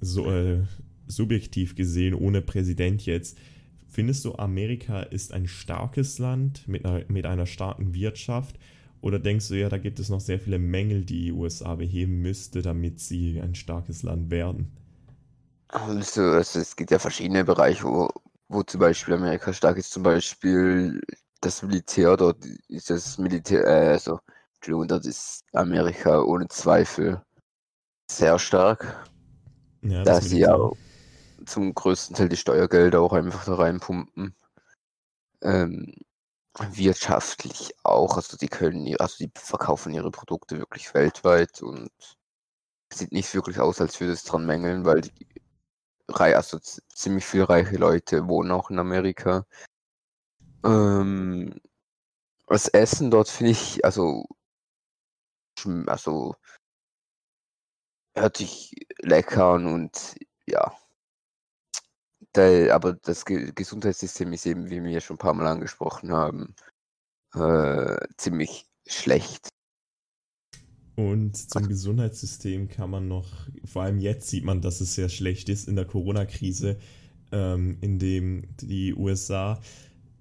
so, 0.00 0.30
äh, 0.30 0.62
subjektiv 1.06 1.74
gesehen, 1.74 2.14
ohne 2.14 2.42
Präsident 2.42 3.04
jetzt. 3.06 3.38
Findest 3.88 4.24
du, 4.24 4.34
Amerika 4.36 5.00
ist 5.00 5.32
ein 5.32 5.48
starkes 5.48 6.18
Land 6.18 6.68
mit 6.68 6.84
einer, 6.84 7.04
mit 7.08 7.26
einer 7.26 7.46
starken 7.46 7.94
Wirtschaft? 7.94 8.58
Oder 9.00 9.18
denkst 9.18 9.48
du 9.48 9.54
ja, 9.54 9.68
da 9.68 9.78
gibt 9.78 10.00
es 10.00 10.08
noch 10.08 10.20
sehr 10.20 10.38
viele 10.38 10.58
Mängel, 10.58 11.04
die 11.04 11.24
die 11.24 11.32
USA 11.32 11.76
beheben 11.76 12.20
müsste, 12.20 12.62
damit 12.62 13.00
sie 13.00 13.40
ein 13.40 13.54
starkes 13.54 14.02
Land 14.02 14.30
werden? 14.30 14.72
Also, 15.68 16.22
also 16.22 16.60
es 16.60 16.76
gibt 16.76 16.90
ja 16.90 16.98
verschiedene 16.98 17.44
Bereiche, 17.44 17.84
wo, 17.84 18.08
wo 18.48 18.62
zum 18.62 18.80
Beispiel 18.80 19.14
Amerika 19.14 19.52
stark 19.52 19.78
ist. 19.78 19.92
Zum 19.92 20.02
Beispiel 20.02 21.00
das 21.40 21.62
Militär, 21.62 22.16
dort 22.16 22.44
ist 22.68 22.90
das 22.90 23.18
Militär, 23.18 23.64
äh, 23.66 23.88
also 23.88 24.18
Entschuldigung, 24.60 24.88
das 24.88 25.06
ist 25.06 25.44
Amerika 25.52 26.20
ohne 26.20 26.48
Zweifel 26.48 27.22
sehr 28.10 28.38
stark. 28.38 29.08
Ja, 29.82 30.02
da 30.02 30.20
sie 30.20 30.40
ja 30.40 30.70
zum 31.46 31.72
größten 31.74 32.16
Teil 32.16 32.28
die 32.28 32.36
Steuergelder 32.36 33.00
auch 33.00 33.12
einfach 33.12 33.44
da 33.44 33.54
reinpumpen. 33.54 34.34
Ähm, 35.42 35.94
wirtschaftlich 36.72 37.72
auch, 37.84 38.16
also 38.16 38.36
die 38.36 38.48
können, 38.48 38.96
also 38.98 39.16
die 39.18 39.30
verkaufen 39.36 39.94
ihre 39.94 40.10
Produkte 40.10 40.58
wirklich 40.58 40.92
weltweit 40.92 41.62
und 41.62 41.90
sieht 42.92 43.12
nicht 43.12 43.32
wirklich 43.34 43.60
aus, 43.60 43.80
als 43.80 44.00
würde 44.00 44.12
es 44.12 44.24
dran 44.24 44.44
mängeln, 44.44 44.84
weil 44.84 45.02
die, 45.02 45.12
also 46.08 46.58
ziemlich 46.58 47.24
viele 47.24 47.48
reiche 47.48 47.76
Leute 47.76 48.26
wohnen 48.26 48.50
auch 48.50 48.70
in 48.70 48.80
Amerika. 48.80 49.46
Ähm, 50.64 51.60
das 52.48 52.66
Essen 52.68 53.10
dort 53.10 53.28
finde 53.28 53.52
ich, 53.52 53.84
also 53.84 54.24
also 55.66 56.34
hört 58.14 58.36
sich 58.36 58.74
lecker 59.00 59.44
an 59.54 59.66
und 59.66 60.16
ja. 60.46 60.72
Da, 62.32 62.74
aber 62.74 62.94
das 62.94 63.24
Ge 63.24 63.52
Gesundheitssystem 63.54 64.32
ist 64.32 64.46
eben, 64.46 64.70
wie 64.70 64.82
wir 64.82 65.00
schon 65.00 65.14
ein 65.14 65.18
paar 65.18 65.34
Mal 65.34 65.46
angesprochen 65.46 66.12
haben, 66.12 66.54
äh, 67.34 67.96
ziemlich 68.16 68.66
schlecht. 68.86 69.48
Und 70.96 71.36
zum 71.36 71.68
Gesundheitssystem 71.68 72.68
kann 72.68 72.90
man 72.90 73.06
noch, 73.06 73.28
vor 73.64 73.82
allem 73.82 73.98
jetzt 73.98 74.28
sieht 74.28 74.44
man, 74.44 74.60
dass 74.60 74.80
es 74.80 74.96
sehr 74.96 75.08
schlecht 75.08 75.48
ist 75.48 75.68
in 75.68 75.76
der 75.76 75.84
Corona-Krise, 75.84 76.78
ähm, 77.30 77.78
in 77.80 77.98
dem 78.00 78.56
die 78.56 78.94
USA 78.94 79.60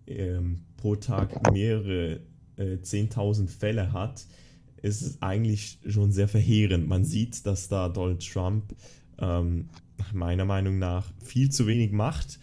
ähm, 0.05 0.65
pro 0.77 0.95
Tag 0.95 1.31
mehrere 1.51 2.21
äh, 2.57 2.75
10.000 2.75 3.49
Fälle 3.49 3.91
hat 3.91 4.27
ist 4.81 5.01
es 5.01 5.21
eigentlich 5.21 5.79
schon 5.87 6.11
sehr 6.11 6.27
verheerend. 6.27 6.87
Man 6.87 7.05
sieht, 7.05 7.45
dass 7.45 7.67
da 7.67 7.89
Donald 7.89 8.27
Trump 8.27 8.75
ähm, 9.19 9.69
meiner 10.13 10.45
Meinung 10.45 10.79
nach 10.79 11.11
viel 11.23 11.49
zu 11.49 11.67
wenig 11.67 11.91
macht. 11.91 12.39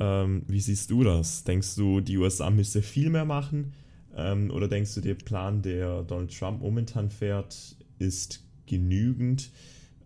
Ähm, 0.00 0.42
wie 0.48 0.60
siehst 0.60 0.90
du 0.90 1.04
das? 1.04 1.44
Denkst 1.44 1.76
du, 1.76 2.00
die 2.00 2.18
USA 2.18 2.50
müsste 2.50 2.82
viel 2.82 3.10
mehr 3.10 3.24
machen? 3.24 3.72
Ähm, 4.16 4.50
oder 4.50 4.68
denkst 4.68 4.94
du, 4.94 5.00
der 5.00 5.14
Plan, 5.14 5.62
der 5.62 6.02
Donald 6.02 6.36
Trump 6.36 6.60
momentan 6.60 7.10
fährt, 7.10 7.76
ist 7.98 8.44
genügend? 8.66 9.50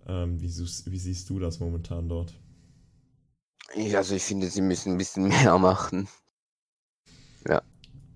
Ähm, 0.07 0.41
wie, 0.41 0.49
wie 0.49 0.99
siehst 0.99 1.31
du 1.31 1.39
das 1.39 1.61
momentan 1.61 2.09
dort? 2.09 2.35
Also 3.95 4.15
ich 4.15 4.23
finde, 4.23 4.49
sie 4.49 4.63
müssen 4.63 4.93
ein 4.93 4.99
bisschen 4.99 5.29
mehr 5.29 5.59
machen. 5.59 6.09
Ja. 7.47 7.63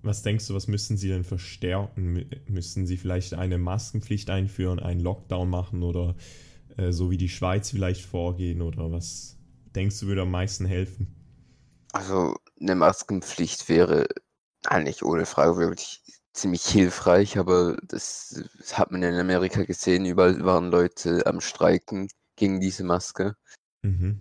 Was 0.03 0.21
denkst 0.21 0.47
du, 0.47 0.53
was 0.53 0.67
müssen 0.67 0.97
sie 0.97 1.07
denn 1.07 1.23
verstärken? 1.23 2.29
Müssen 2.47 2.85
sie 2.85 2.97
vielleicht 2.97 3.33
eine 3.33 3.57
Maskenpflicht 3.57 4.29
einführen, 4.29 4.79
einen 4.79 4.99
Lockdown 4.99 5.49
machen 5.49 5.81
oder 5.81 6.15
äh, 6.77 6.91
so 6.91 7.09
wie 7.09 7.17
die 7.17 7.29
Schweiz 7.29 7.69
vielleicht 7.69 8.05
vorgehen? 8.05 8.61
Oder 8.61 8.91
was 8.91 9.37
denkst 9.73 10.01
du, 10.01 10.07
würde 10.07 10.23
am 10.23 10.31
meisten 10.31 10.65
helfen? 10.65 11.07
Also 11.93 12.35
eine 12.59 12.75
Maskenpflicht 12.75 13.69
wäre 13.69 14.07
eigentlich 14.65 15.03
ohne 15.03 15.25
Frage 15.25 15.57
wirklich 15.57 16.01
ziemlich 16.33 16.65
hilfreich, 16.65 17.37
aber 17.37 17.77
das, 17.87 18.43
das 18.57 18.77
hat 18.77 18.91
man 18.91 19.03
in 19.03 19.15
Amerika 19.15 19.63
gesehen. 19.63 20.05
Überall 20.05 20.43
waren 20.43 20.69
Leute 20.69 21.25
am 21.25 21.39
Streiken 21.39 22.09
gegen 22.35 22.59
diese 22.59 22.83
Maske. 22.83 23.35
Mhm. 23.83 24.19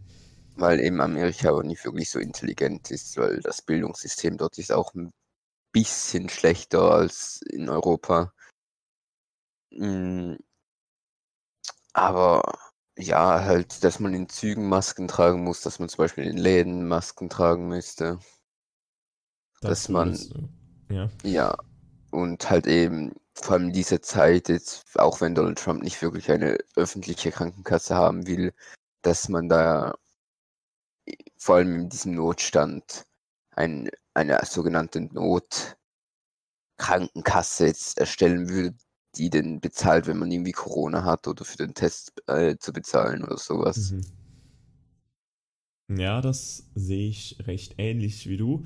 Weil 0.54 0.80
eben 0.80 1.00
Amerika 1.00 1.50
auch 1.50 1.62
nicht 1.62 1.84
wirklich 1.84 2.10
so 2.10 2.18
intelligent 2.18 2.90
ist, 2.90 3.16
weil 3.16 3.40
das 3.40 3.62
Bildungssystem 3.62 4.36
dort 4.36 4.58
ist 4.58 4.70
auch 4.70 4.94
ein 4.94 5.10
bisschen 5.72 6.28
schlechter 6.28 6.92
als 6.92 7.40
in 7.42 7.68
Europa. 7.68 8.32
Hm. 9.72 10.38
Aber 11.94 12.42
ja, 12.96 13.42
halt, 13.42 13.82
dass 13.84 14.00
man 14.00 14.14
in 14.14 14.28
Zügen 14.28 14.68
Masken 14.68 15.08
tragen 15.08 15.42
muss, 15.42 15.62
dass 15.62 15.78
man 15.78 15.88
zum 15.88 15.98
Beispiel 15.98 16.24
in 16.24 16.36
Läden 16.36 16.86
Masken 16.86 17.28
tragen 17.30 17.68
müsste. 17.68 18.18
Das 19.60 19.70
dass 19.70 19.88
man. 19.88 20.18
Ja. 20.90 21.10
ja. 21.22 21.56
Und 22.10 22.50
halt 22.50 22.66
eben, 22.66 23.14
vor 23.34 23.54
allem 23.54 23.68
in 23.68 23.72
dieser 23.72 24.02
Zeit, 24.02 24.50
jetzt, 24.50 24.98
auch 24.98 25.20
wenn 25.22 25.34
Donald 25.34 25.58
Trump 25.58 25.82
nicht 25.82 26.02
wirklich 26.02 26.30
eine 26.30 26.58
öffentliche 26.76 27.32
Krankenkasse 27.32 27.94
haben 27.94 28.26
will, 28.26 28.52
dass 29.00 29.28
man 29.28 29.48
da 29.48 29.94
vor 31.38 31.56
allem 31.56 31.80
in 31.80 31.88
diesem 31.88 32.14
Notstand 32.14 33.06
ein 33.52 33.90
eine 34.14 34.38
sogenannte 34.44 35.00
Notkrankenkasse 36.78 37.66
jetzt 37.66 37.98
erstellen 37.98 38.48
würde, 38.48 38.76
die 39.16 39.30
denn 39.30 39.60
bezahlt, 39.60 40.06
wenn 40.06 40.18
man 40.18 40.30
irgendwie 40.30 40.52
Corona 40.52 41.04
hat 41.04 41.26
oder 41.28 41.44
für 41.44 41.58
den 41.58 41.74
Test 41.74 42.12
äh, 42.26 42.56
zu 42.56 42.72
bezahlen 42.72 43.22
oder 43.24 43.36
sowas. 43.38 43.92
Mhm. 43.92 44.02
Ja, 45.98 46.20
das 46.22 46.70
sehe 46.74 47.08
ich 47.08 47.36
recht 47.46 47.74
ähnlich 47.78 48.26
wie 48.28 48.38
du. 48.38 48.64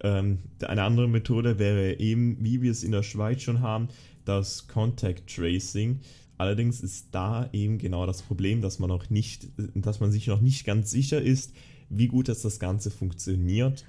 Ähm, 0.00 0.40
eine 0.60 0.82
andere 0.82 1.08
Methode 1.08 1.58
wäre 1.58 1.98
eben, 1.98 2.36
wie 2.44 2.60
wir 2.60 2.70
es 2.70 2.84
in 2.84 2.92
der 2.92 3.02
Schweiz 3.02 3.40
schon 3.42 3.60
haben, 3.62 3.88
das 4.26 4.68
Contact 4.68 5.34
Tracing. 5.34 6.00
Allerdings 6.36 6.82
ist 6.82 7.08
da 7.12 7.48
eben 7.52 7.78
genau 7.78 8.04
das 8.04 8.20
Problem, 8.20 8.60
dass 8.60 8.78
man 8.78 8.90
noch 8.90 9.08
nicht, 9.08 9.48
dass 9.74 10.00
man 10.00 10.12
sich 10.12 10.26
noch 10.26 10.42
nicht 10.42 10.66
ganz 10.66 10.90
sicher 10.90 11.22
ist, 11.22 11.54
wie 11.88 12.08
gut 12.08 12.28
das, 12.28 12.42
das 12.42 12.58
Ganze 12.58 12.90
funktioniert 12.90 13.86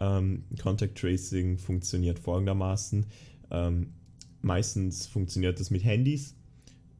Ähm, 0.00 0.44
Contact 0.60 0.98
Tracing 0.98 1.58
funktioniert 1.58 2.18
folgendermaßen. 2.18 3.06
Ähm, 3.50 3.90
meistens 4.40 5.06
funktioniert 5.06 5.60
das 5.60 5.70
mit 5.70 5.84
Handys. 5.84 6.34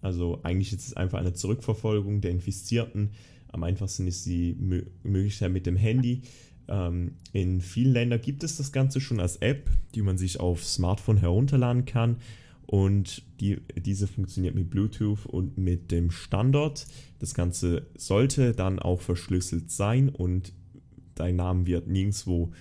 Also 0.02 0.40
eigentlich 0.42 0.72
ist 0.72 0.86
es 0.86 0.96
einfach 0.96 1.18
eine 1.18 1.32
Zurückverfolgung 1.32 2.20
der 2.20 2.30
Infizierten. 2.30 3.10
Am 3.48 3.64
einfachsten 3.64 4.06
ist 4.06 4.26
die 4.26 4.54
Möglichkeit 5.02 5.50
mit 5.50 5.66
dem 5.66 5.76
Handy. 5.76 6.22
Ähm, 6.68 7.16
in 7.32 7.60
vielen 7.60 7.92
Ländern 7.92 8.20
gibt 8.20 8.44
es 8.44 8.56
das 8.56 8.72
Ganze 8.72 9.00
schon 9.00 9.20
als 9.20 9.36
App, 9.36 9.68
die 9.94 10.02
man 10.02 10.18
sich 10.18 10.38
auf 10.38 10.64
Smartphone 10.64 11.16
herunterladen 11.16 11.84
kann. 11.84 12.16
Und 12.66 13.24
die, 13.40 13.58
diese 13.76 14.06
funktioniert 14.06 14.54
mit 14.54 14.70
Bluetooth 14.70 15.26
und 15.26 15.58
mit 15.58 15.90
dem 15.90 16.12
Standort. 16.12 16.86
Das 17.18 17.34
Ganze 17.34 17.86
sollte 17.96 18.52
dann 18.52 18.78
auch 18.78 19.00
verschlüsselt 19.00 19.72
sein 19.72 20.08
und 20.08 20.52
dein 21.16 21.36
Name 21.36 21.66
wird 21.66 21.88
nirgendwo 21.88 22.52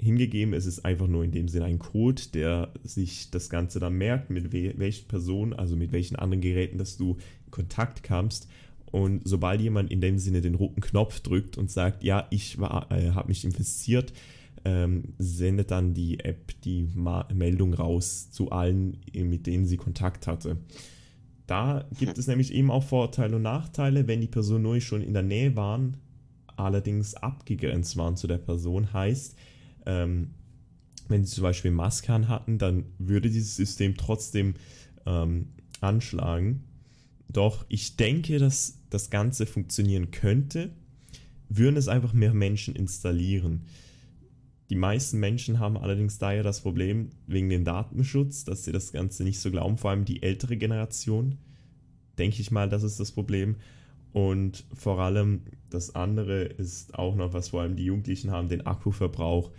hingegeben. 0.00 0.54
Es 0.54 0.66
ist 0.66 0.84
einfach 0.84 1.06
nur 1.06 1.24
in 1.24 1.32
dem 1.32 1.48
Sinne 1.48 1.66
ein 1.66 1.78
Code, 1.78 2.22
der 2.34 2.72
sich 2.82 3.30
das 3.30 3.50
Ganze 3.50 3.80
dann 3.80 3.94
merkt, 3.94 4.30
mit 4.30 4.52
we 4.52 4.74
welchen 4.76 5.08
Personen, 5.08 5.52
also 5.52 5.76
mit 5.76 5.92
welchen 5.92 6.16
anderen 6.16 6.40
Geräten, 6.40 6.78
dass 6.78 6.96
du 6.96 7.16
in 7.46 7.50
Kontakt 7.50 8.02
kamst. 8.02 8.48
Und 8.90 9.22
sobald 9.24 9.60
jemand 9.60 9.90
in 9.90 10.00
dem 10.00 10.18
Sinne 10.18 10.40
den 10.40 10.56
roten 10.56 10.80
Knopf 10.80 11.20
drückt 11.20 11.58
und 11.58 11.70
sagt, 11.70 12.02
ja, 12.02 12.26
ich 12.30 12.58
äh, 12.58 13.10
habe 13.10 13.28
mich 13.28 13.44
infiziert, 13.44 14.12
ähm, 14.64 15.14
sendet 15.18 15.70
dann 15.70 15.94
die 15.94 16.20
App 16.20 16.60
die 16.64 16.88
Ma 16.94 17.26
Meldung 17.32 17.72
raus 17.72 18.30
zu 18.30 18.50
allen, 18.50 18.98
mit 19.14 19.46
denen 19.46 19.64
sie 19.64 19.76
Kontakt 19.76 20.26
hatte. 20.26 20.56
Da 21.46 21.84
gibt 21.98 22.18
es 22.18 22.26
nämlich 22.26 22.52
eben 22.52 22.70
auch 22.70 22.84
Vorteile 22.84 23.36
und 23.36 23.42
Nachteile, 23.42 24.06
wenn 24.06 24.20
die 24.20 24.28
Personen 24.28 24.62
nur 24.62 24.80
schon 24.80 25.02
in 25.02 25.14
der 25.14 25.22
Nähe 25.22 25.56
waren, 25.56 25.96
allerdings 26.56 27.14
abgegrenzt 27.14 27.96
waren 27.96 28.16
zu 28.16 28.26
der 28.26 28.38
Person, 28.38 28.92
heißt, 28.92 29.36
ähm, 29.86 30.30
wenn 31.08 31.24
sie 31.24 31.34
zum 31.34 31.42
Beispiel 31.42 31.70
Maske 31.70 32.12
hatten, 32.28 32.58
dann 32.58 32.84
würde 32.98 33.30
dieses 33.30 33.56
System 33.56 33.96
trotzdem 33.96 34.54
ähm, 35.06 35.48
anschlagen. 35.80 36.64
Doch 37.28 37.64
ich 37.68 37.96
denke, 37.96 38.38
dass 38.38 38.78
das 38.90 39.10
Ganze 39.10 39.46
funktionieren 39.46 40.10
könnte, 40.10 40.70
würden 41.48 41.76
es 41.76 41.88
einfach 41.88 42.12
mehr 42.12 42.34
Menschen 42.34 42.74
installieren. 42.74 43.66
Die 44.70 44.76
meisten 44.76 45.18
Menschen 45.18 45.58
haben 45.58 45.76
allerdings 45.76 46.18
daher 46.18 46.44
das 46.44 46.60
Problem 46.60 47.10
wegen 47.26 47.48
dem 47.48 47.64
Datenschutz, 47.64 48.44
dass 48.44 48.64
sie 48.64 48.72
das 48.72 48.92
Ganze 48.92 49.24
nicht 49.24 49.40
so 49.40 49.50
glauben, 49.50 49.78
vor 49.78 49.90
allem 49.90 50.04
die 50.04 50.22
ältere 50.22 50.56
Generation. 50.56 51.38
Denke 52.18 52.40
ich 52.40 52.52
mal, 52.52 52.68
das 52.68 52.84
ist 52.84 53.00
das 53.00 53.10
Problem. 53.10 53.56
Und 54.12 54.64
vor 54.74 55.00
allem 55.00 55.42
das 55.70 55.94
andere 55.94 56.42
ist 56.42 56.94
auch 56.94 57.16
noch, 57.16 57.32
was 57.32 57.48
vor 57.48 57.62
allem 57.62 57.76
die 57.76 57.84
Jugendlichen 57.84 58.30
haben, 58.30 58.48
den 58.48 58.66
Akkuverbrauch 58.66 59.50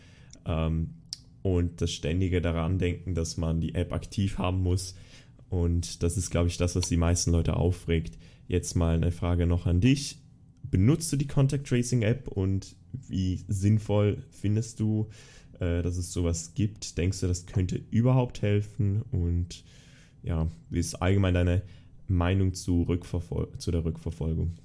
ähm, 0.46 0.96
und 1.44 1.82
das 1.82 1.92
ständige 1.92 2.42
daran 2.42 2.78
denken, 2.78 3.16
dass 3.16 3.38
man 3.38 3.62
die 3.62 3.76
App 3.76 3.94
aktiv 3.94 4.38
haben 4.38 4.62
muss. 4.62 4.96
Und 5.50 6.04
das 6.04 6.18
ist, 6.18 6.30
glaube 6.30 6.48
ich, 6.48 6.58
das, 6.58 6.76
was 6.76 6.88
die 6.88 6.98
meisten 6.98 7.32
Leute 7.32 7.58
aufregt. 7.58 8.18
Jetzt 8.48 8.76
mal 8.76 8.96
eine 8.96 9.12
Frage 9.12 9.46
noch 9.46 9.66
an 9.66 9.82
dich. 9.82 10.20
Benutzt 10.64 11.12
du 11.12 11.18
die 11.18 11.28
Contact 11.28 11.68
Tracing 11.68 12.04
App 12.04 12.28
und 12.28 12.76
wie 12.94 13.44
sinnvoll 13.48 14.24
findest 14.30 14.80
du, 14.80 15.10
äh, 15.60 15.82
dass 15.82 15.98
es 15.98 16.14
sowas 16.14 16.54
gibt? 16.54 16.98
Denkst 16.98 17.20
du, 17.22 17.28
das 17.28 17.46
könnte 17.46 17.82
überhaupt 17.92 18.42
helfen? 18.42 19.02
Und 19.12 19.64
ja, 20.24 20.48
wie 20.70 20.80
ist 20.80 20.96
allgemein 20.96 21.34
deine 21.34 21.64
Meinung 22.08 22.54
zu, 22.54 22.84
Rückverfol 22.84 23.50
zu 23.58 23.72
der 23.72 23.84
Rückverfolgung? 23.84 24.56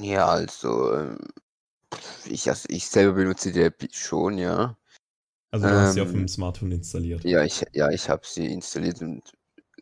Ja, 0.00 0.26
also 0.26 0.94
ähm, 0.94 1.18
ich, 2.24 2.48
also 2.48 2.66
ich 2.68 2.88
selber 2.88 3.14
benutze 3.14 3.52
die 3.52 3.62
App 3.62 3.86
schon, 3.92 4.38
ja. 4.38 4.76
Also 5.50 5.68
du 5.68 5.74
hast 5.74 5.94
sie 5.94 6.02
auf 6.02 6.10
dem 6.10 6.20
ähm, 6.20 6.28
Smartphone 6.28 6.72
installiert. 6.72 7.24
Ja, 7.24 7.42
ich, 7.42 7.64
ja, 7.72 7.90
ich 7.90 8.08
habe 8.08 8.22
sie 8.24 8.46
installiert 8.46 9.00
und 9.00 9.22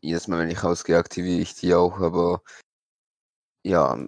jedes 0.00 0.28
Mal, 0.28 0.40
wenn 0.40 0.50
ich 0.50 0.62
rausgehe, 0.62 0.98
aktiviere 0.98 1.40
ich 1.40 1.54
die 1.54 1.74
auch, 1.74 1.98
aber 2.00 2.42
ja, 3.64 4.06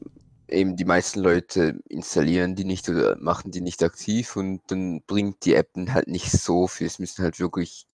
eben 0.49 0.77
die 0.77 0.85
meisten 0.85 1.21
Leute 1.21 1.81
installieren 1.89 2.55
die 2.55 2.65
nicht 2.65 2.89
oder 2.89 3.17
machen 3.17 3.51
die 3.51 3.61
nicht 3.61 3.83
aktiv 3.83 4.37
und 4.37 4.63
dann 4.69 5.03
bringt 5.07 5.45
die 5.45 5.55
App 5.55 5.71
halt 5.89 6.09
nicht 6.09 6.31
so 6.31 6.69
viel. 6.69 6.87
Es 6.87 6.99
müssen 6.99 7.23
halt 7.23 7.41
wirklich 7.41 7.87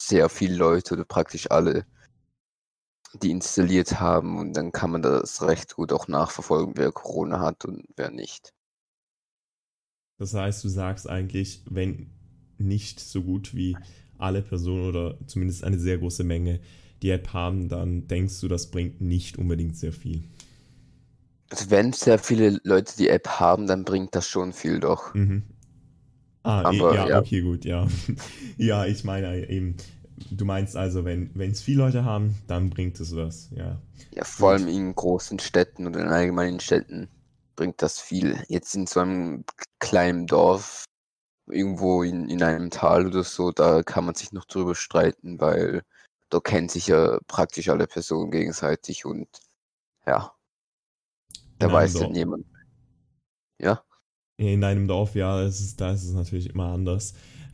sehr 0.00 0.28
viele 0.28 0.56
Leute 0.56 0.94
oder 0.94 1.04
praktisch 1.04 1.50
alle 1.50 1.86
die 3.14 3.32
installiert 3.32 3.98
haben 3.98 4.38
und 4.38 4.52
dann 4.52 4.70
kann 4.72 4.92
man 4.92 5.02
das 5.02 5.42
recht 5.42 5.74
gut 5.74 5.92
auch 5.92 6.06
nachverfolgen, 6.06 6.76
wer 6.76 6.92
Corona 6.92 7.40
hat 7.40 7.64
und 7.64 7.86
wer 7.96 8.10
nicht. 8.10 8.52
Das 10.20 10.34
heißt, 10.34 10.62
du 10.62 10.68
sagst 10.68 11.08
eigentlich, 11.08 11.62
wenn 11.70 12.08
nicht 12.58 13.00
so 13.00 13.22
gut 13.22 13.54
wie 13.54 13.74
alle 14.18 14.42
Personen 14.42 14.86
oder 14.86 15.16
zumindest 15.26 15.64
eine 15.64 15.78
sehr 15.78 15.96
große 15.96 16.24
Menge 16.24 16.60
die 17.00 17.08
App 17.08 17.32
haben, 17.32 17.70
dann 17.70 18.06
denkst 18.06 18.38
du, 18.42 18.46
das 18.48 18.70
bringt 18.70 19.00
nicht 19.00 19.38
unbedingt 19.38 19.78
sehr 19.78 19.94
viel. 19.94 20.24
Also 21.48 21.70
wenn 21.70 21.94
sehr 21.94 22.18
viele 22.18 22.60
Leute 22.64 22.98
die 22.98 23.08
App 23.08 23.26
haben, 23.40 23.66
dann 23.66 23.84
bringt 23.86 24.14
das 24.14 24.28
schon 24.28 24.52
viel 24.52 24.78
doch. 24.78 25.14
Mhm. 25.14 25.42
Ah, 26.42 26.64
Aber, 26.64 26.94
ja, 26.94 27.08
ja, 27.08 27.18
okay, 27.20 27.40
gut, 27.40 27.64
ja. 27.64 27.88
ja, 28.58 28.84
ich 28.84 29.04
meine 29.04 29.48
eben, 29.48 29.76
du 30.30 30.44
meinst 30.44 30.76
also, 30.76 31.06
wenn 31.06 31.30
es 31.38 31.62
viele 31.62 31.78
Leute 31.78 32.04
haben, 32.04 32.34
dann 32.46 32.68
bringt 32.68 33.00
es 33.00 33.16
was, 33.16 33.48
ja. 33.56 33.78
Ja, 34.12 34.24
vor 34.24 34.50
allem 34.50 34.68
in 34.68 34.94
großen 34.94 35.38
Städten 35.38 35.86
oder 35.86 36.00
in 36.00 36.08
allgemeinen 36.08 36.60
Städten 36.60 37.08
bringt 37.60 37.82
das 37.82 38.00
viel. 38.00 38.42
Jetzt 38.48 38.74
in 38.74 38.86
so 38.86 39.00
einem 39.00 39.44
kleinen 39.80 40.26
Dorf, 40.26 40.86
irgendwo 41.46 42.02
in, 42.02 42.30
in 42.30 42.42
einem 42.42 42.70
Tal 42.70 43.06
oder 43.06 43.22
so, 43.22 43.52
da 43.52 43.82
kann 43.82 44.06
man 44.06 44.14
sich 44.14 44.32
noch 44.32 44.46
drüber 44.46 44.74
streiten, 44.74 45.38
weil 45.42 45.82
da 46.30 46.40
kennen 46.40 46.70
sich 46.70 46.86
ja 46.86 47.18
praktisch 47.26 47.68
alle 47.68 47.86
Personen 47.86 48.30
gegenseitig 48.30 49.04
und 49.04 49.28
ja, 50.06 50.32
da 51.58 51.66
in 51.66 51.72
weiß 51.72 51.92
dann 51.92 52.14
jemand. 52.14 52.46
Ja. 53.58 53.84
In 54.38 54.64
einem 54.64 54.88
Dorf, 54.88 55.14
ja, 55.14 55.42
ist, 55.42 55.82
da 55.82 55.92
ist 55.92 56.04
es 56.04 56.14
natürlich 56.14 56.48
immer 56.48 56.72
anders. 56.72 57.12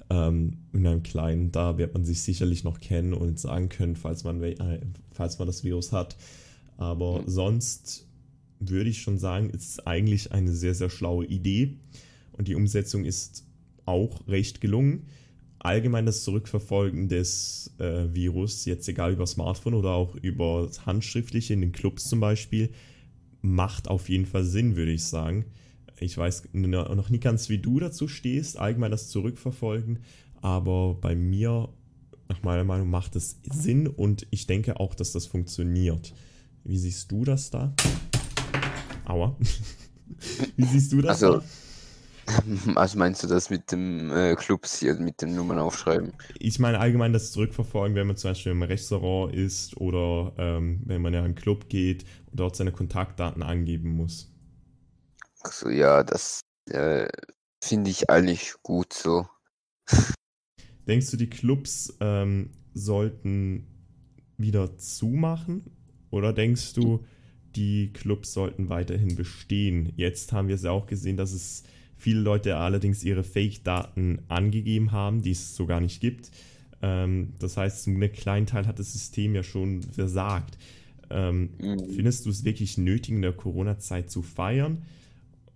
Ähm, 0.08 0.68
in 0.72 0.86
einem 0.86 1.02
kleinen, 1.02 1.50
da 1.50 1.78
wird 1.78 1.94
man 1.94 2.04
sich 2.04 2.22
sicherlich 2.22 2.62
noch 2.62 2.78
kennen 2.78 3.12
und 3.12 3.40
sagen 3.40 3.70
können, 3.70 3.96
falls 3.96 4.22
man, 4.22 4.40
äh, 4.40 4.86
falls 5.10 5.40
man 5.40 5.48
das 5.48 5.64
Virus 5.64 5.90
hat. 5.90 6.16
Aber 6.76 7.22
mhm. 7.22 7.28
sonst 7.28 8.05
würde 8.60 8.90
ich 8.90 9.02
schon 9.02 9.18
sagen, 9.18 9.50
ist 9.50 9.86
eigentlich 9.86 10.32
eine 10.32 10.52
sehr, 10.52 10.74
sehr 10.74 10.90
schlaue 10.90 11.26
Idee. 11.26 11.76
Und 12.32 12.48
die 12.48 12.54
Umsetzung 12.54 13.04
ist 13.04 13.44
auch 13.84 14.26
recht 14.28 14.60
gelungen. 14.60 15.06
Allgemein 15.58 16.06
das 16.06 16.22
Zurückverfolgen 16.22 17.08
des 17.08 17.74
äh, 17.78 18.14
Virus, 18.14 18.64
jetzt 18.66 18.88
egal 18.88 19.12
über 19.12 19.26
Smartphone 19.26 19.74
oder 19.74 19.90
auch 19.90 20.14
über 20.16 20.70
handschriftliche 20.84 21.54
in 21.54 21.60
den 21.60 21.72
Clubs 21.72 22.04
zum 22.08 22.20
Beispiel, 22.20 22.70
macht 23.40 23.88
auf 23.88 24.08
jeden 24.08 24.26
Fall 24.26 24.44
Sinn, 24.44 24.76
würde 24.76 24.92
ich 24.92 25.04
sagen. 25.04 25.46
Ich 25.98 26.16
weiß 26.16 26.48
noch 26.52 27.08
nie 27.08 27.20
ganz, 27.20 27.48
wie 27.48 27.58
du 27.58 27.80
dazu 27.80 28.06
stehst, 28.06 28.58
allgemein 28.58 28.90
das 28.90 29.08
Zurückverfolgen, 29.08 30.00
aber 30.42 30.94
bei 30.94 31.16
mir, 31.16 31.70
nach 32.28 32.42
meiner 32.42 32.64
Meinung, 32.64 32.90
macht 32.90 33.16
es 33.16 33.40
Sinn 33.50 33.86
und 33.86 34.26
ich 34.30 34.46
denke 34.46 34.78
auch, 34.78 34.94
dass 34.94 35.12
das 35.12 35.26
funktioniert. 35.26 36.12
Wie 36.64 36.76
siehst 36.76 37.10
du 37.10 37.24
das 37.24 37.50
da? 37.50 37.74
Aua. 39.06 39.36
wie 40.56 40.64
siehst 40.64 40.92
du 40.92 41.00
das 41.00 41.22
also? 41.22 41.42
Also 42.74 42.98
meinst 42.98 43.22
du 43.22 43.28
das 43.28 43.50
mit 43.50 43.70
dem 43.70 44.10
äh, 44.10 44.34
Clubs 44.34 44.80
hier, 44.80 44.94
mit 44.94 45.22
den 45.22 45.36
Nummern 45.36 45.60
aufschreiben? 45.60 46.12
Ich 46.40 46.58
meine 46.58 46.80
allgemein 46.80 47.12
das 47.12 47.30
Zurückverfolgen, 47.30 47.94
wenn 47.94 48.08
man 48.08 48.16
zum 48.16 48.30
Beispiel 48.30 48.50
im 48.50 48.64
Restaurant 48.64 49.32
ist 49.32 49.76
oder 49.76 50.32
ähm, 50.36 50.82
wenn 50.86 51.02
man 51.02 51.12
ja 51.12 51.20
in 51.20 51.26
einen 51.26 51.34
Club 51.36 51.68
geht 51.68 52.04
und 52.30 52.40
dort 52.40 52.56
seine 52.56 52.72
Kontaktdaten 52.72 53.44
angeben 53.44 53.90
muss. 53.90 54.32
Achso, 55.42 55.68
ja, 55.68 56.02
das 56.02 56.40
äh, 56.70 57.06
finde 57.62 57.90
ich 57.90 58.10
eigentlich 58.10 58.54
gut 58.62 58.92
so. 58.92 59.26
Denkst 60.88 61.12
du, 61.12 61.16
die 61.16 61.30
Clubs 61.30 61.96
ähm, 62.00 62.50
sollten 62.74 63.68
wieder 64.36 64.76
zumachen? 64.78 65.64
Oder 66.10 66.32
denkst 66.32 66.74
du, 66.74 67.04
die 67.56 67.90
Clubs 67.92 68.32
sollten 68.32 68.68
weiterhin 68.68 69.16
bestehen? 69.16 69.92
Jetzt 69.96 70.32
haben 70.32 70.48
wir 70.48 70.54
es 70.54 70.62
ja 70.62 70.70
auch 70.70 70.86
gesehen, 70.86 71.16
dass 71.16 71.32
es 71.32 71.64
viele 71.96 72.20
Leute 72.20 72.56
allerdings 72.56 73.02
ihre 73.02 73.24
Fake-Daten 73.24 74.20
angegeben 74.28 74.92
haben, 74.92 75.22
die 75.22 75.32
es 75.32 75.56
so 75.56 75.66
gar 75.66 75.80
nicht 75.80 76.00
gibt. 76.00 76.30
Ähm, 76.82 77.32
das 77.38 77.56
heißt, 77.56 77.84
zum 77.84 77.98
kleinen 78.12 78.46
Teil 78.46 78.66
hat 78.66 78.78
das 78.78 78.92
System 78.92 79.34
ja 79.34 79.42
schon 79.42 79.82
versagt. 79.82 80.58
Ähm, 81.10 81.50
mhm. 81.58 81.78
Findest 81.94 82.26
du 82.26 82.30
es 82.30 82.44
wirklich 82.44 82.78
nötig, 82.78 83.14
in 83.14 83.22
der 83.22 83.32
Corona-Zeit 83.32 84.10
zu 84.10 84.22
feiern? 84.22 84.82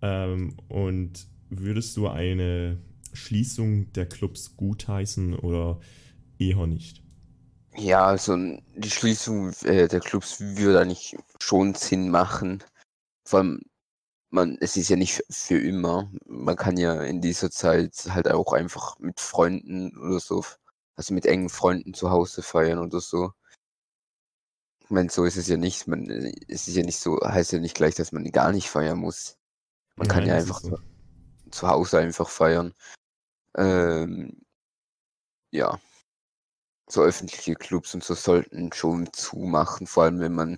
Ähm, 0.01 0.55
und 0.67 1.27
würdest 1.49 1.95
du 1.97 2.07
eine 2.07 2.77
Schließung 3.13 3.91
der 3.93 4.07
Clubs 4.07 4.55
gutheißen 4.57 5.35
oder 5.35 5.79
eher 6.39 6.65
nicht? 6.65 7.01
Ja, 7.77 8.05
also 8.05 8.35
die 8.75 8.89
Schließung 8.89 9.51
äh, 9.63 9.87
der 9.87 9.99
Clubs 9.99 10.39
würde 10.39 10.79
eigentlich 10.79 11.15
schon 11.41 11.73
Sinn 11.75 12.09
machen. 12.09 12.63
Vor 13.25 13.39
allem 13.39 13.61
man, 14.31 14.57
es 14.61 14.77
ist 14.77 14.89
ja 14.89 14.95
nicht 14.95 15.23
für 15.29 15.59
immer. 15.59 16.11
Man 16.25 16.55
kann 16.55 16.77
ja 16.77 17.01
in 17.03 17.21
dieser 17.21 17.51
Zeit 17.51 17.93
halt 18.09 18.29
auch 18.29 18.53
einfach 18.53 18.97
mit 18.99 19.19
Freunden 19.19 19.95
oder 19.97 20.19
so, 20.19 20.43
also 20.95 21.13
mit 21.13 21.25
engen 21.25 21.49
Freunden 21.49 21.93
zu 21.93 22.09
Hause 22.09 22.41
feiern 22.41 22.79
oder 22.79 23.01
so. 23.01 23.33
Ich 24.79 24.89
meine, 24.89 25.09
so 25.09 25.25
ist 25.25 25.37
es 25.37 25.47
ja 25.47 25.57
nicht. 25.57 25.87
Man, 25.87 26.09
es 26.47 26.67
ist 26.67 26.75
ja 26.75 26.83
nicht 26.83 26.99
so, 26.99 27.19
heißt 27.21 27.51
ja 27.51 27.59
nicht 27.59 27.75
gleich, 27.75 27.95
dass 27.95 28.11
man 28.11 28.29
gar 28.31 28.51
nicht 28.51 28.69
feiern 28.69 28.97
muss. 28.97 29.37
Man 29.95 30.07
kann 30.07 30.25
ja 30.25 30.35
einfach 30.35 30.61
so. 30.61 30.69
zu, 30.69 30.81
zu 31.51 31.67
Hause 31.67 31.99
einfach 31.99 32.29
feiern. 32.29 32.73
Ähm, 33.57 34.41
ja. 35.51 35.79
So 36.89 37.03
öffentliche 37.03 37.55
Clubs 37.55 37.93
und 37.93 38.03
so 38.03 38.15
sollten 38.15 38.73
schon 38.73 39.11
zumachen, 39.13 39.87
vor 39.87 40.03
allem 40.03 40.19
wenn 40.19 40.33
man 40.33 40.57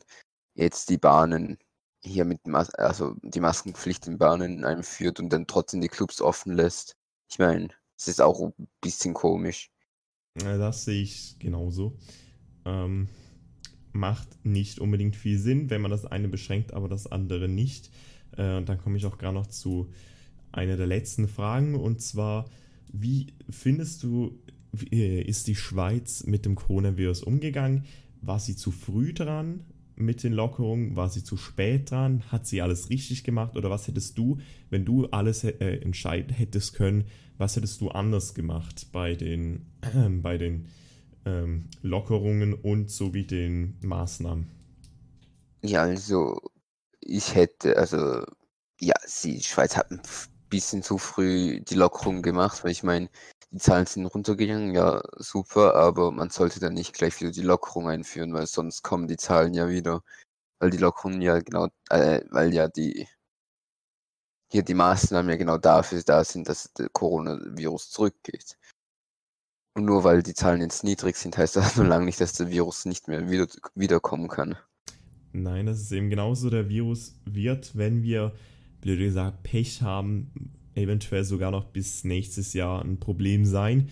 jetzt 0.54 0.90
die 0.90 0.98
Bahnen 0.98 1.58
hier 2.02 2.26
mit 2.26 2.48
Mas 2.48 2.70
also 2.72 3.16
die 3.24 3.40
Maskenpflicht 3.40 4.08
in 4.08 4.18
Bahnen 4.18 4.66
einführt 4.66 5.20
und 5.20 5.32
dann 5.32 5.48
trotzdem 5.48 5.82
die 5.82 5.88
Clubs 5.88 6.22
offen 6.22 6.54
lässt. 6.54 6.98
Ich 7.30 7.40
meine, 7.40 7.70
es 7.98 8.08
ist 8.08 8.22
auch 8.22 8.40
ein 8.42 8.54
bisschen 8.82 9.14
komisch. 9.14 9.72
Das 10.36 10.86
sehe 10.86 11.02
ich 11.02 11.38
genauso. 11.40 11.98
Ähm, 12.66 13.08
macht 13.94 14.46
nicht 14.46 14.80
unbedingt 14.80 15.16
viel 15.16 15.38
Sinn, 15.38 15.70
wenn 15.70 15.82
man 15.82 15.92
das 15.92 16.06
eine 16.06 16.28
beschränkt, 16.28 16.74
aber 16.74 16.90
das 16.90 17.08
andere 17.08 17.48
nicht. 17.48 17.92
Äh, 18.36 18.58
und 18.58 18.68
dann 18.68 18.80
komme 18.80 18.98
ich 18.98 19.06
auch 19.06 19.18
gerade 19.18 19.36
noch 19.36 19.48
zu 19.48 19.92
einer 20.52 20.78
der 20.78 20.88
letzten 20.88 21.28
Fragen 21.28 21.76
und 21.76 22.02
zwar, 22.02 22.46
wie 22.92 23.34
findest 23.50 24.04
du, 24.04 24.40
äh, 24.92 25.22
ist 25.22 25.48
die 25.48 25.56
Schweiz 25.56 26.24
mit 26.26 26.46
dem 26.46 26.56
Coronavirus 26.56 27.24
umgegangen? 27.24 27.86
War 28.22 28.40
sie 28.40 28.56
zu 28.56 28.72
früh 28.72 29.14
dran? 29.14 29.66
Mit 29.96 30.24
den 30.24 30.34
Lockerungen? 30.34 30.96
War 30.96 31.10
sie 31.10 31.24
zu 31.24 31.38
spät 31.38 31.92
dran? 31.92 32.24
Hat 32.32 32.48
sie 32.48 32.62
alles 32.62 32.90
richtig 32.90 33.24
gemacht? 33.24 33.56
Oder 33.56 33.70
was 33.70 33.88
hättest 33.88 34.18
du, 34.18 34.40
wenn 34.70 34.86
du 34.86 35.06
alles 35.08 35.44
äh, 35.44 35.78
entscheiden 35.78 36.34
hättest 36.34 36.74
können, 36.74 37.06
was 37.38 37.56
hättest 37.56 37.82
du 37.82 37.90
anders 37.90 38.34
gemacht 38.34 38.88
bei 38.92 39.16
den, 39.16 39.66
äh, 39.82 40.10
bei 40.22 40.38
den 40.38 40.68
ähm, 41.26 41.70
Lockerungen 41.82 42.54
und 42.54 42.92
sowie 42.92 43.26
den 43.26 43.78
Maßnahmen? 43.82 44.50
Ja, 45.62 45.84
also 45.84 46.42
ich 47.00 47.36
hätte, 47.36 47.78
also 47.78 48.24
ja, 48.80 48.96
die 49.24 49.42
Schweiz 49.42 49.78
hat 49.78 49.92
ein 49.92 50.02
bisschen 50.50 50.84
zu 50.84 50.98
früh 50.98 51.62
die 51.62 51.76
Lockerung 51.76 52.22
gemacht, 52.22 52.64
weil 52.64 52.72
ich 52.72 52.84
meine, 52.84 53.10
die 53.54 53.60
Zahlen 53.60 53.86
sind 53.86 54.08
runtergegangen, 54.08 54.74
ja, 54.74 55.02
super, 55.18 55.76
aber 55.76 56.12
man 56.12 56.32
sollte 56.32 56.60
dann 56.60 56.74
nicht 56.74 56.94
gleich 56.94 57.22
wieder 57.22 57.32
die 57.32 57.42
Lockerung 57.42 57.88
einführen, 57.88 58.34
weil 58.34 58.48
sonst 58.48 58.82
kommen 58.82 59.08
die 59.08 59.18
Zahlen 59.18 59.54
ja 59.54 59.70
wieder, 59.70 60.04
weil 60.60 60.72
die 60.72 60.78
Lockerung 60.78 61.22
ja 61.22 61.40
genau, 61.40 61.68
äh, 61.90 62.22
weil 62.32 62.54
ja 62.54 62.68
die 62.68 63.08
hier 64.52 64.64
die 64.64 64.74
Maßnahmen 64.74 65.30
ja 65.30 65.38
genau 65.38 65.58
dafür 65.58 66.02
da 66.04 66.24
sind, 66.24 66.50
dass 66.50 66.74
der 66.74 66.90
Coronavirus 66.90 67.90
zurückgeht. 67.92 68.58
Und 69.76 69.86
nur 69.86 70.04
weil 70.04 70.24
die 70.24 70.36
Zahlen 70.36 70.62
jetzt 70.62 70.84
niedrig 70.84 71.16
sind, 71.16 71.38
heißt 71.38 71.56
das 71.56 71.76
noch 71.78 71.86
lange 71.86 72.06
nicht, 72.06 72.22
dass 72.22 72.34
der 72.34 72.50
Virus 72.50 72.86
nicht 72.86 73.08
mehr 73.08 73.30
wieder, 73.30 73.48
wiederkommen 73.76 74.30
kann. 74.30 74.56
Nein, 75.32 75.68
das 75.68 75.80
ist 75.80 75.92
eben 75.92 76.10
genauso. 76.10 76.50
Der 76.50 76.70
Virus 76.70 77.20
wird, 77.26 77.76
wenn 77.76 78.04
wir, 78.04 78.34
blöd 78.82 79.00
gesagt, 79.00 79.44
Pech 79.44 79.82
haben, 79.82 80.32
eventuell 80.76 81.24
sogar 81.24 81.52
noch 81.52 81.66
bis 81.66 82.04
nächstes 82.04 82.54
Jahr 82.54 82.84
ein 82.84 83.00
Problem 83.00 83.46
sein. 83.46 83.90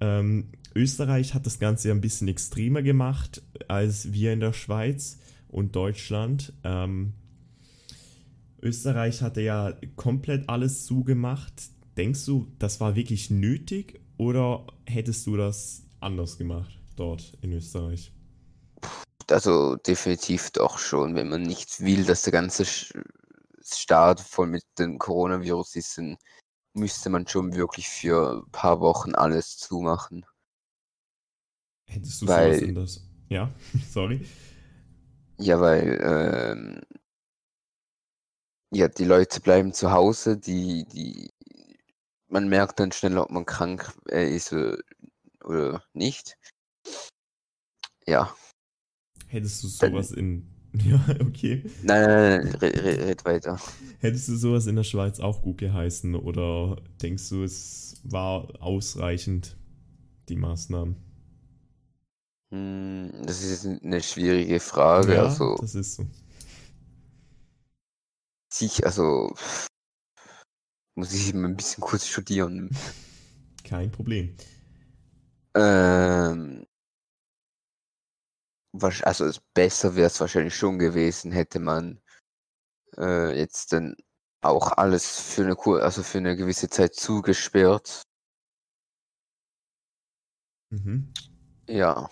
Ähm, 0.00 0.48
Österreich 0.74 1.34
hat 1.34 1.46
das 1.46 1.58
Ganze 1.58 1.90
ein 1.90 2.00
bisschen 2.00 2.28
extremer 2.28 2.82
gemacht 2.82 3.42
als 3.68 4.12
wir 4.12 4.32
in 4.32 4.40
der 4.40 4.52
Schweiz 4.52 5.18
und 5.48 5.74
Deutschland. 5.74 6.52
Ähm, 6.64 7.14
Österreich 8.60 9.22
hatte 9.22 9.40
ja 9.40 9.74
komplett 9.96 10.48
alles 10.48 10.84
zugemacht. 10.86 11.70
Denkst 11.96 12.26
du, 12.26 12.46
das 12.58 12.80
war 12.80 12.94
wirklich 12.94 13.30
nötig 13.30 14.00
oder 14.18 14.66
hättest 14.84 15.26
du 15.26 15.36
das 15.36 15.82
anders 16.00 16.36
gemacht 16.36 16.78
dort 16.96 17.32
in 17.40 17.52
Österreich? 17.52 18.12
Also 19.30 19.76
definitiv 19.76 20.50
doch 20.50 20.78
schon, 20.78 21.14
wenn 21.14 21.28
man 21.28 21.42
nicht 21.42 21.80
will, 21.80 22.04
dass 22.04 22.22
der 22.22 22.32
ganze 22.32 22.64
Start 23.74 24.20
voll 24.20 24.46
mit 24.48 24.64
dem 24.78 24.98
Coronavirus 24.98 25.76
ist, 25.76 25.98
dann 25.98 26.16
müsste 26.74 27.10
man 27.10 27.26
schon 27.26 27.54
wirklich 27.54 27.88
für 27.88 28.44
ein 28.44 28.50
paar 28.50 28.80
Wochen 28.80 29.14
alles 29.14 29.56
zumachen. 29.56 30.24
Hättest 31.86 32.22
du 32.22 32.26
weil, 32.26 32.54
sowas 32.54 32.68
in 32.68 32.74
das? 32.74 33.08
Ja, 33.28 33.54
sorry. 33.90 34.26
Ja, 35.38 35.60
weil 35.60 36.00
ähm, 36.02 36.80
ja, 38.72 38.88
die 38.88 39.04
Leute 39.04 39.40
bleiben 39.40 39.72
zu 39.72 39.90
Hause, 39.90 40.36
die, 40.36 40.84
die 40.84 41.30
man 42.28 42.48
merkt 42.48 42.80
dann 42.80 42.92
schnell, 42.92 43.18
ob 43.18 43.30
man 43.30 43.46
krank 43.46 43.92
äh, 44.10 44.34
ist 44.34 44.52
oder, 44.52 44.78
oder 45.44 45.84
nicht. 45.92 46.36
Ja. 48.06 48.34
Hättest 49.28 49.62
du 49.62 49.68
sowas 49.68 50.12
in 50.12 50.55
Ja, 50.84 51.04
okay. 51.20 51.62
Nein, 51.82 52.02
nein, 52.02 52.40
nein, 52.40 52.54
red, 52.56 52.84
red 52.84 53.24
weiter. 53.24 53.60
Hättest 54.00 54.28
du 54.28 54.36
sowas 54.36 54.66
in 54.66 54.76
der 54.76 54.84
Schweiz 54.84 55.20
auch 55.20 55.42
gut 55.42 55.58
geheißen 55.58 56.14
oder 56.14 56.76
denkst 57.02 57.28
du, 57.30 57.42
es 57.42 58.00
war 58.04 58.48
ausreichend, 58.60 59.56
die 60.28 60.36
Maßnahmen? 60.36 60.96
Hm, 62.50 63.10
das 63.24 63.42
ist 63.42 63.66
eine 63.66 64.02
schwierige 64.02 64.60
Frage. 64.60 65.14
Ja, 65.14 65.24
also, 65.24 65.56
das 65.60 65.74
ist 65.74 65.96
so. 65.96 66.06
Sich, 68.52 68.84
also 68.86 69.34
muss 70.94 71.12
ich 71.12 71.34
mal 71.34 71.48
ein 71.48 71.56
bisschen 71.56 71.82
kurz 71.82 72.06
studieren. 72.06 72.70
Kein 73.64 73.90
Problem. 73.90 74.34
Ähm, 75.54 76.64
also 78.82 79.30
besser 79.54 79.96
wäre 79.96 80.06
es 80.08 80.20
wahrscheinlich 80.20 80.54
schon 80.54 80.78
gewesen, 80.78 81.32
hätte 81.32 81.58
man 81.58 82.00
äh, 82.96 83.36
jetzt 83.38 83.72
dann 83.72 83.96
auch 84.42 84.72
alles 84.72 85.18
für 85.20 85.42
eine 85.42 85.56
Kur 85.56 85.82
also 85.82 86.02
für 86.02 86.18
eine 86.18 86.36
gewisse 86.36 86.68
Zeit 86.68 86.94
zugesperrt. 86.94 88.02
Mhm. 90.70 91.12
Ja. 91.68 92.08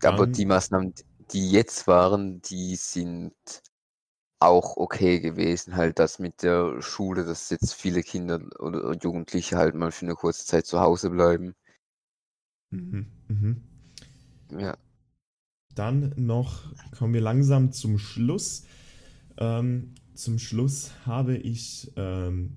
Dann, 0.00 0.14
Aber 0.14 0.26
die 0.26 0.44
Maßnahmen, 0.44 0.94
die 1.32 1.50
jetzt 1.50 1.86
waren, 1.86 2.42
die 2.42 2.76
sind 2.76 3.34
auch 4.38 4.76
okay 4.76 5.20
gewesen. 5.20 5.76
Halt 5.76 5.98
das 5.98 6.18
mit 6.18 6.42
der 6.42 6.82
Schule, 6.82 7.24
dass 7.24 7.50
jetzt 7.50 7.74
viele 7.74 8.02
Kinder 8.02 8.40
oder 8.58 8.92
Jugendliche 8.94 9.56
halt 9.56 9.74
mal 9.74 9.92
für 9.92 10.06
eine 10.06 10.14
kurze 10.14 10.44
Zeit 10.44 10.66
zu 10.66 10.80
Hause 10.80 11.10
bleiben. 11.10 11.54
Mhm. 12.70 13.06
Mhm. 13.28 13.75
Ja. 14.50 14.76
Dann 15.74 16.14
noch 16.16 16.72
kommen 16.92 17.14
wir 17.14 17.20
langsam 17.20 17.72
zum 17.72 17.98
Schluss. 17.98 18.64
Ähm, 19.36 19.94
zum 20.14 20.38
Schluss 20.38 20.92
habe 21.04 21.36
ich 21.36 21.92
ähm, 21.96 22.56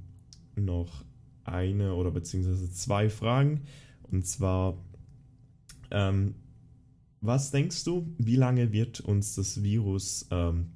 noch 0.55 1.03
eine 1.43 1.95
oder 1.95 2.11
beziehungsweise 2.11 2.71
zwei 2.71 3.09
Fragen. 3.09 3.61
Und 4.03 4.25
zwar, 4.25 4.77
ähm, 5.91 6.35
was 7.21 7.51
denkst 7.51 7.83
du, 7.83 8.13
wie 8.17 8.37
lange 8.37 8.71
wird 8.71 9.01
uns 9.01 9.35
das 9.35 9.61
Virus 9.61 10.27
ähm, 10.31 10.71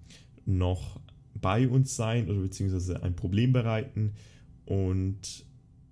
noch 0.46 1.00
bei 1.40 1.68
uns 1.68 1.96
sein 1.96 2.30
oder 2.30 2.42
beziehungsweise 2.42 3.02
ein 3.02 3.16
Problem 3.16 3.54
bereiten? 3.54 4.14
Und 4.66 5.46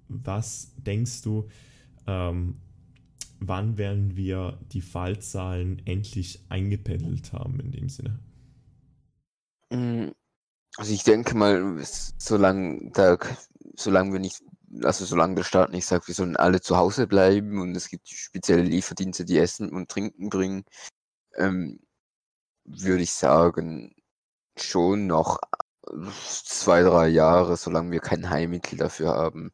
was 0.07 0.73
denkst 0.77 1.21
du, 1.21 1.47
ähm, 2.07 2.55
wann 3.41 3.77
werden 3.77 4.15
wir 4.15 4.59
die 4.71 4.81
Fallzahlen 4.81 5.81
endlich 5.85 6.45
eingependelt 6.49 7.33
haben 7.33 7.59
in 7.59 7.71
dem 7.71 7.89
Sinne? 7.89 8.19
Mm, 9.71 10.11
also 10.77 10.93
ich 10.93 11.03
denke 11.03 11.35
mal, 11.35 11.83
solange 12.17 12.91
da, 12.91 13.17
solange 13.75 14.13
wir 14.13 14.19
nicht, 14.19 14.41
also 14.83 15.05
solange 15.05 15.35
der 15.35 15.43
Staat 15.43 15.71
nicht 15.71 15.85
sagt, 15.85 16.07
wir 16.07 16.15
sollen 16.15 16.37
alle 16.37 16.61
zu 16.61 16.77
Hause 16.77 17.07
bleiben 17.07 17.59
und 17.59 17.75
es 17.75 17.89
gibt 17.89 18.07
spezielle 18.07 18.63
Lieferdienste, 18.63 19.25
die 19.25 19.39
Essen 19.39 19.71
und 19.71 19.89
Trinken 19.89 20.29
bringen, 20.29 20.63
ähm, 21.35 21.79
würde 22.63 23.03
ich 23.03 23.11
sagen, 23.11 23.95
schon 24.55 25.07
noch 25.07 25.39
zwei, 26.45 26.83
drei 26.83 27.07
Jahre, 27.07 27.57
solange 27.57 27.91
wir 27.91 27.99
kein 27.99 28.29
Heilmittel 28.29 28.77
dafür 28.77 29.09
haben. 29.09 29.51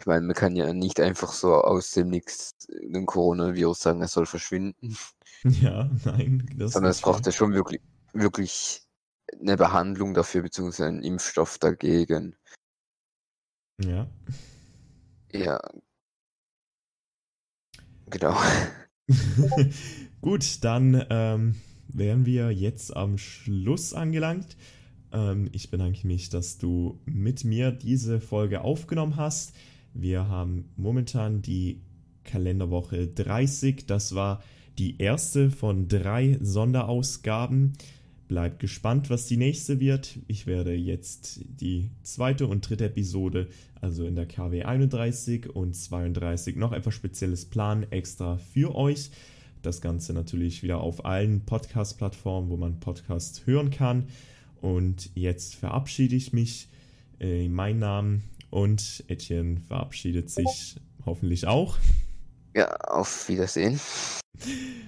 Ich 0.00 0.06
meine, 0.06 0.26
man 0.26 0.34
kann 0.34 0.54
ja 0.54 0.72
nicht 0.72 1.00
einfach 1.00 1.32
so 1.32 1.54
aus 1.54 1.90
dem 1.92 2.08
Nix 2.08 2.52
den 2.68 3.06
Coronavirus 3.06 3.80
sagen, 3.80 4.00
er 4.00 4.08
soll 4.08 4.26
verschwinden. 4.26 4.96
Ja, 5.44 5.88
nein. 6.04 6.48
Sondern 6.58 6.90
es 6.90 7.00
braucht 7.00 7.24
ja 7.24 7.30
schon 7.30 7.54
wirklich, 7.54 7.80
wirklich 8.12 8.82
eine 9.40 9.56
Behandlung 9.56 10.12
dafür, 10.12 10.42
beziehungsweise 10.42 10.88
einen 10.88 11.02
Impfstoff 11.04 11.58
dagegen. 11.58 12.34
Ja. 13.80 14.10
Ja. 15.32 15.60
Genau. 18.06 18.36
Gut, 20.20 20.64
dann 20.64 21.06
ähm, 21.08 21.54
wären 21.86 22.26
wir 22.26 22.50
jetzt 22.50 22.96
am 22.96 23.18
Schluss 23.18 23.94
angelangt. 23.94 24.56
Ähm, 25.12 25.48
ich 25.52 25.70
bedanke 25.70 26.06
mich, 26.06 26.30
dass 26.30 26.58
du 26.58 27.00
mit 27.04 27.44
mir 27.44 27.70
diese 27.70 28.20
Folge 28.20 28.62
aufgenommen 28.62 29.16
hast. 29.16 29.54
Wir 29.94 30.28
haben 30.28 30.66
momentan 30.76 31.42
die 31.42 31.80
Kalenderwoche 32.24 33.06
30. 33.08 33.86
Das 33.86 34.14
war 34.14 34.42
die 34.78 35.00
erste 35.00 35.50
von 35.50 35.88
drei 35.88 36.38
Sonderausgaben. 36.40 37.72
Bleibt 38.28 38.60
gespannt, 38.60 39.08
was 39.08 39.26
die 39.26 39.38
nächste 39.38 39.80
wird. 39.80 40.18
Ich 40.28 40.46
werde 40.46 40.74
jetzt 40.74 41.40
die 41.48 41.90
zweite 42.02 42.46
und 42.46 42.68
dritte 42.68 42.84
Episode, 42.84 43.48
also 43.80 44.04
in 44.04 44.14
der 44.14 44.26
KW 44.26 44.64
31 44.64 45.48
und 45.48 45.74
32, 45.74 46.56
noch 46.56 46.72
etwas 46.72 46.94
Spezielles 46.94 47.46
planen, 47.46 47.86
extra 47.90 48.36
für 48.36 48.74
euch. 48.74 49.10
Das 49.62 49.80
Ganze 49.80 50.12
natürlich 50.12 50.62
wieder 50.62 50.80
auf 50.80 51.06
allen 51.06 51.40
Podcast-Plattformen, 51.46 52.50
wo 52.50 52.58
man 52.58 52.80
Podcasts 52.80 53.46
hören 53.46 53.70
kann. 53.70 54.08
Und 54.60 55.10
jetzt 55.14 55.54
verabschiede 55.54 56.14
ich 56.14 56.32
mich 56.32 56.68
äh, 57.20 57.46
in 57.46 57.54
meinem 57.54 57.78
Namen 57.78 58.22
und 58.50 59.04
Etienne 59.08 59.60
verabschiedet 59.60 60.30
sich 60.30 60.76
hoffentlich 61.04 61.46
auch. 61.46 61.78
Ja, 62.54 62.70
auf 62.76 63.28
Wiedersehen. 63.28 63.80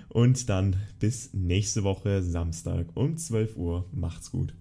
Und 0.08 0.48
dann 0.48 0.76
bis 0.98 1.32
nächste 1.32 1.84
Woche 1.84 2.22
Samstag 2.22 2.86
um 2.94 3.16
12 3.16 3.56
Uhr. 3.56 3.88
Macht's 3.92 4.30
gut. 4.30 4.54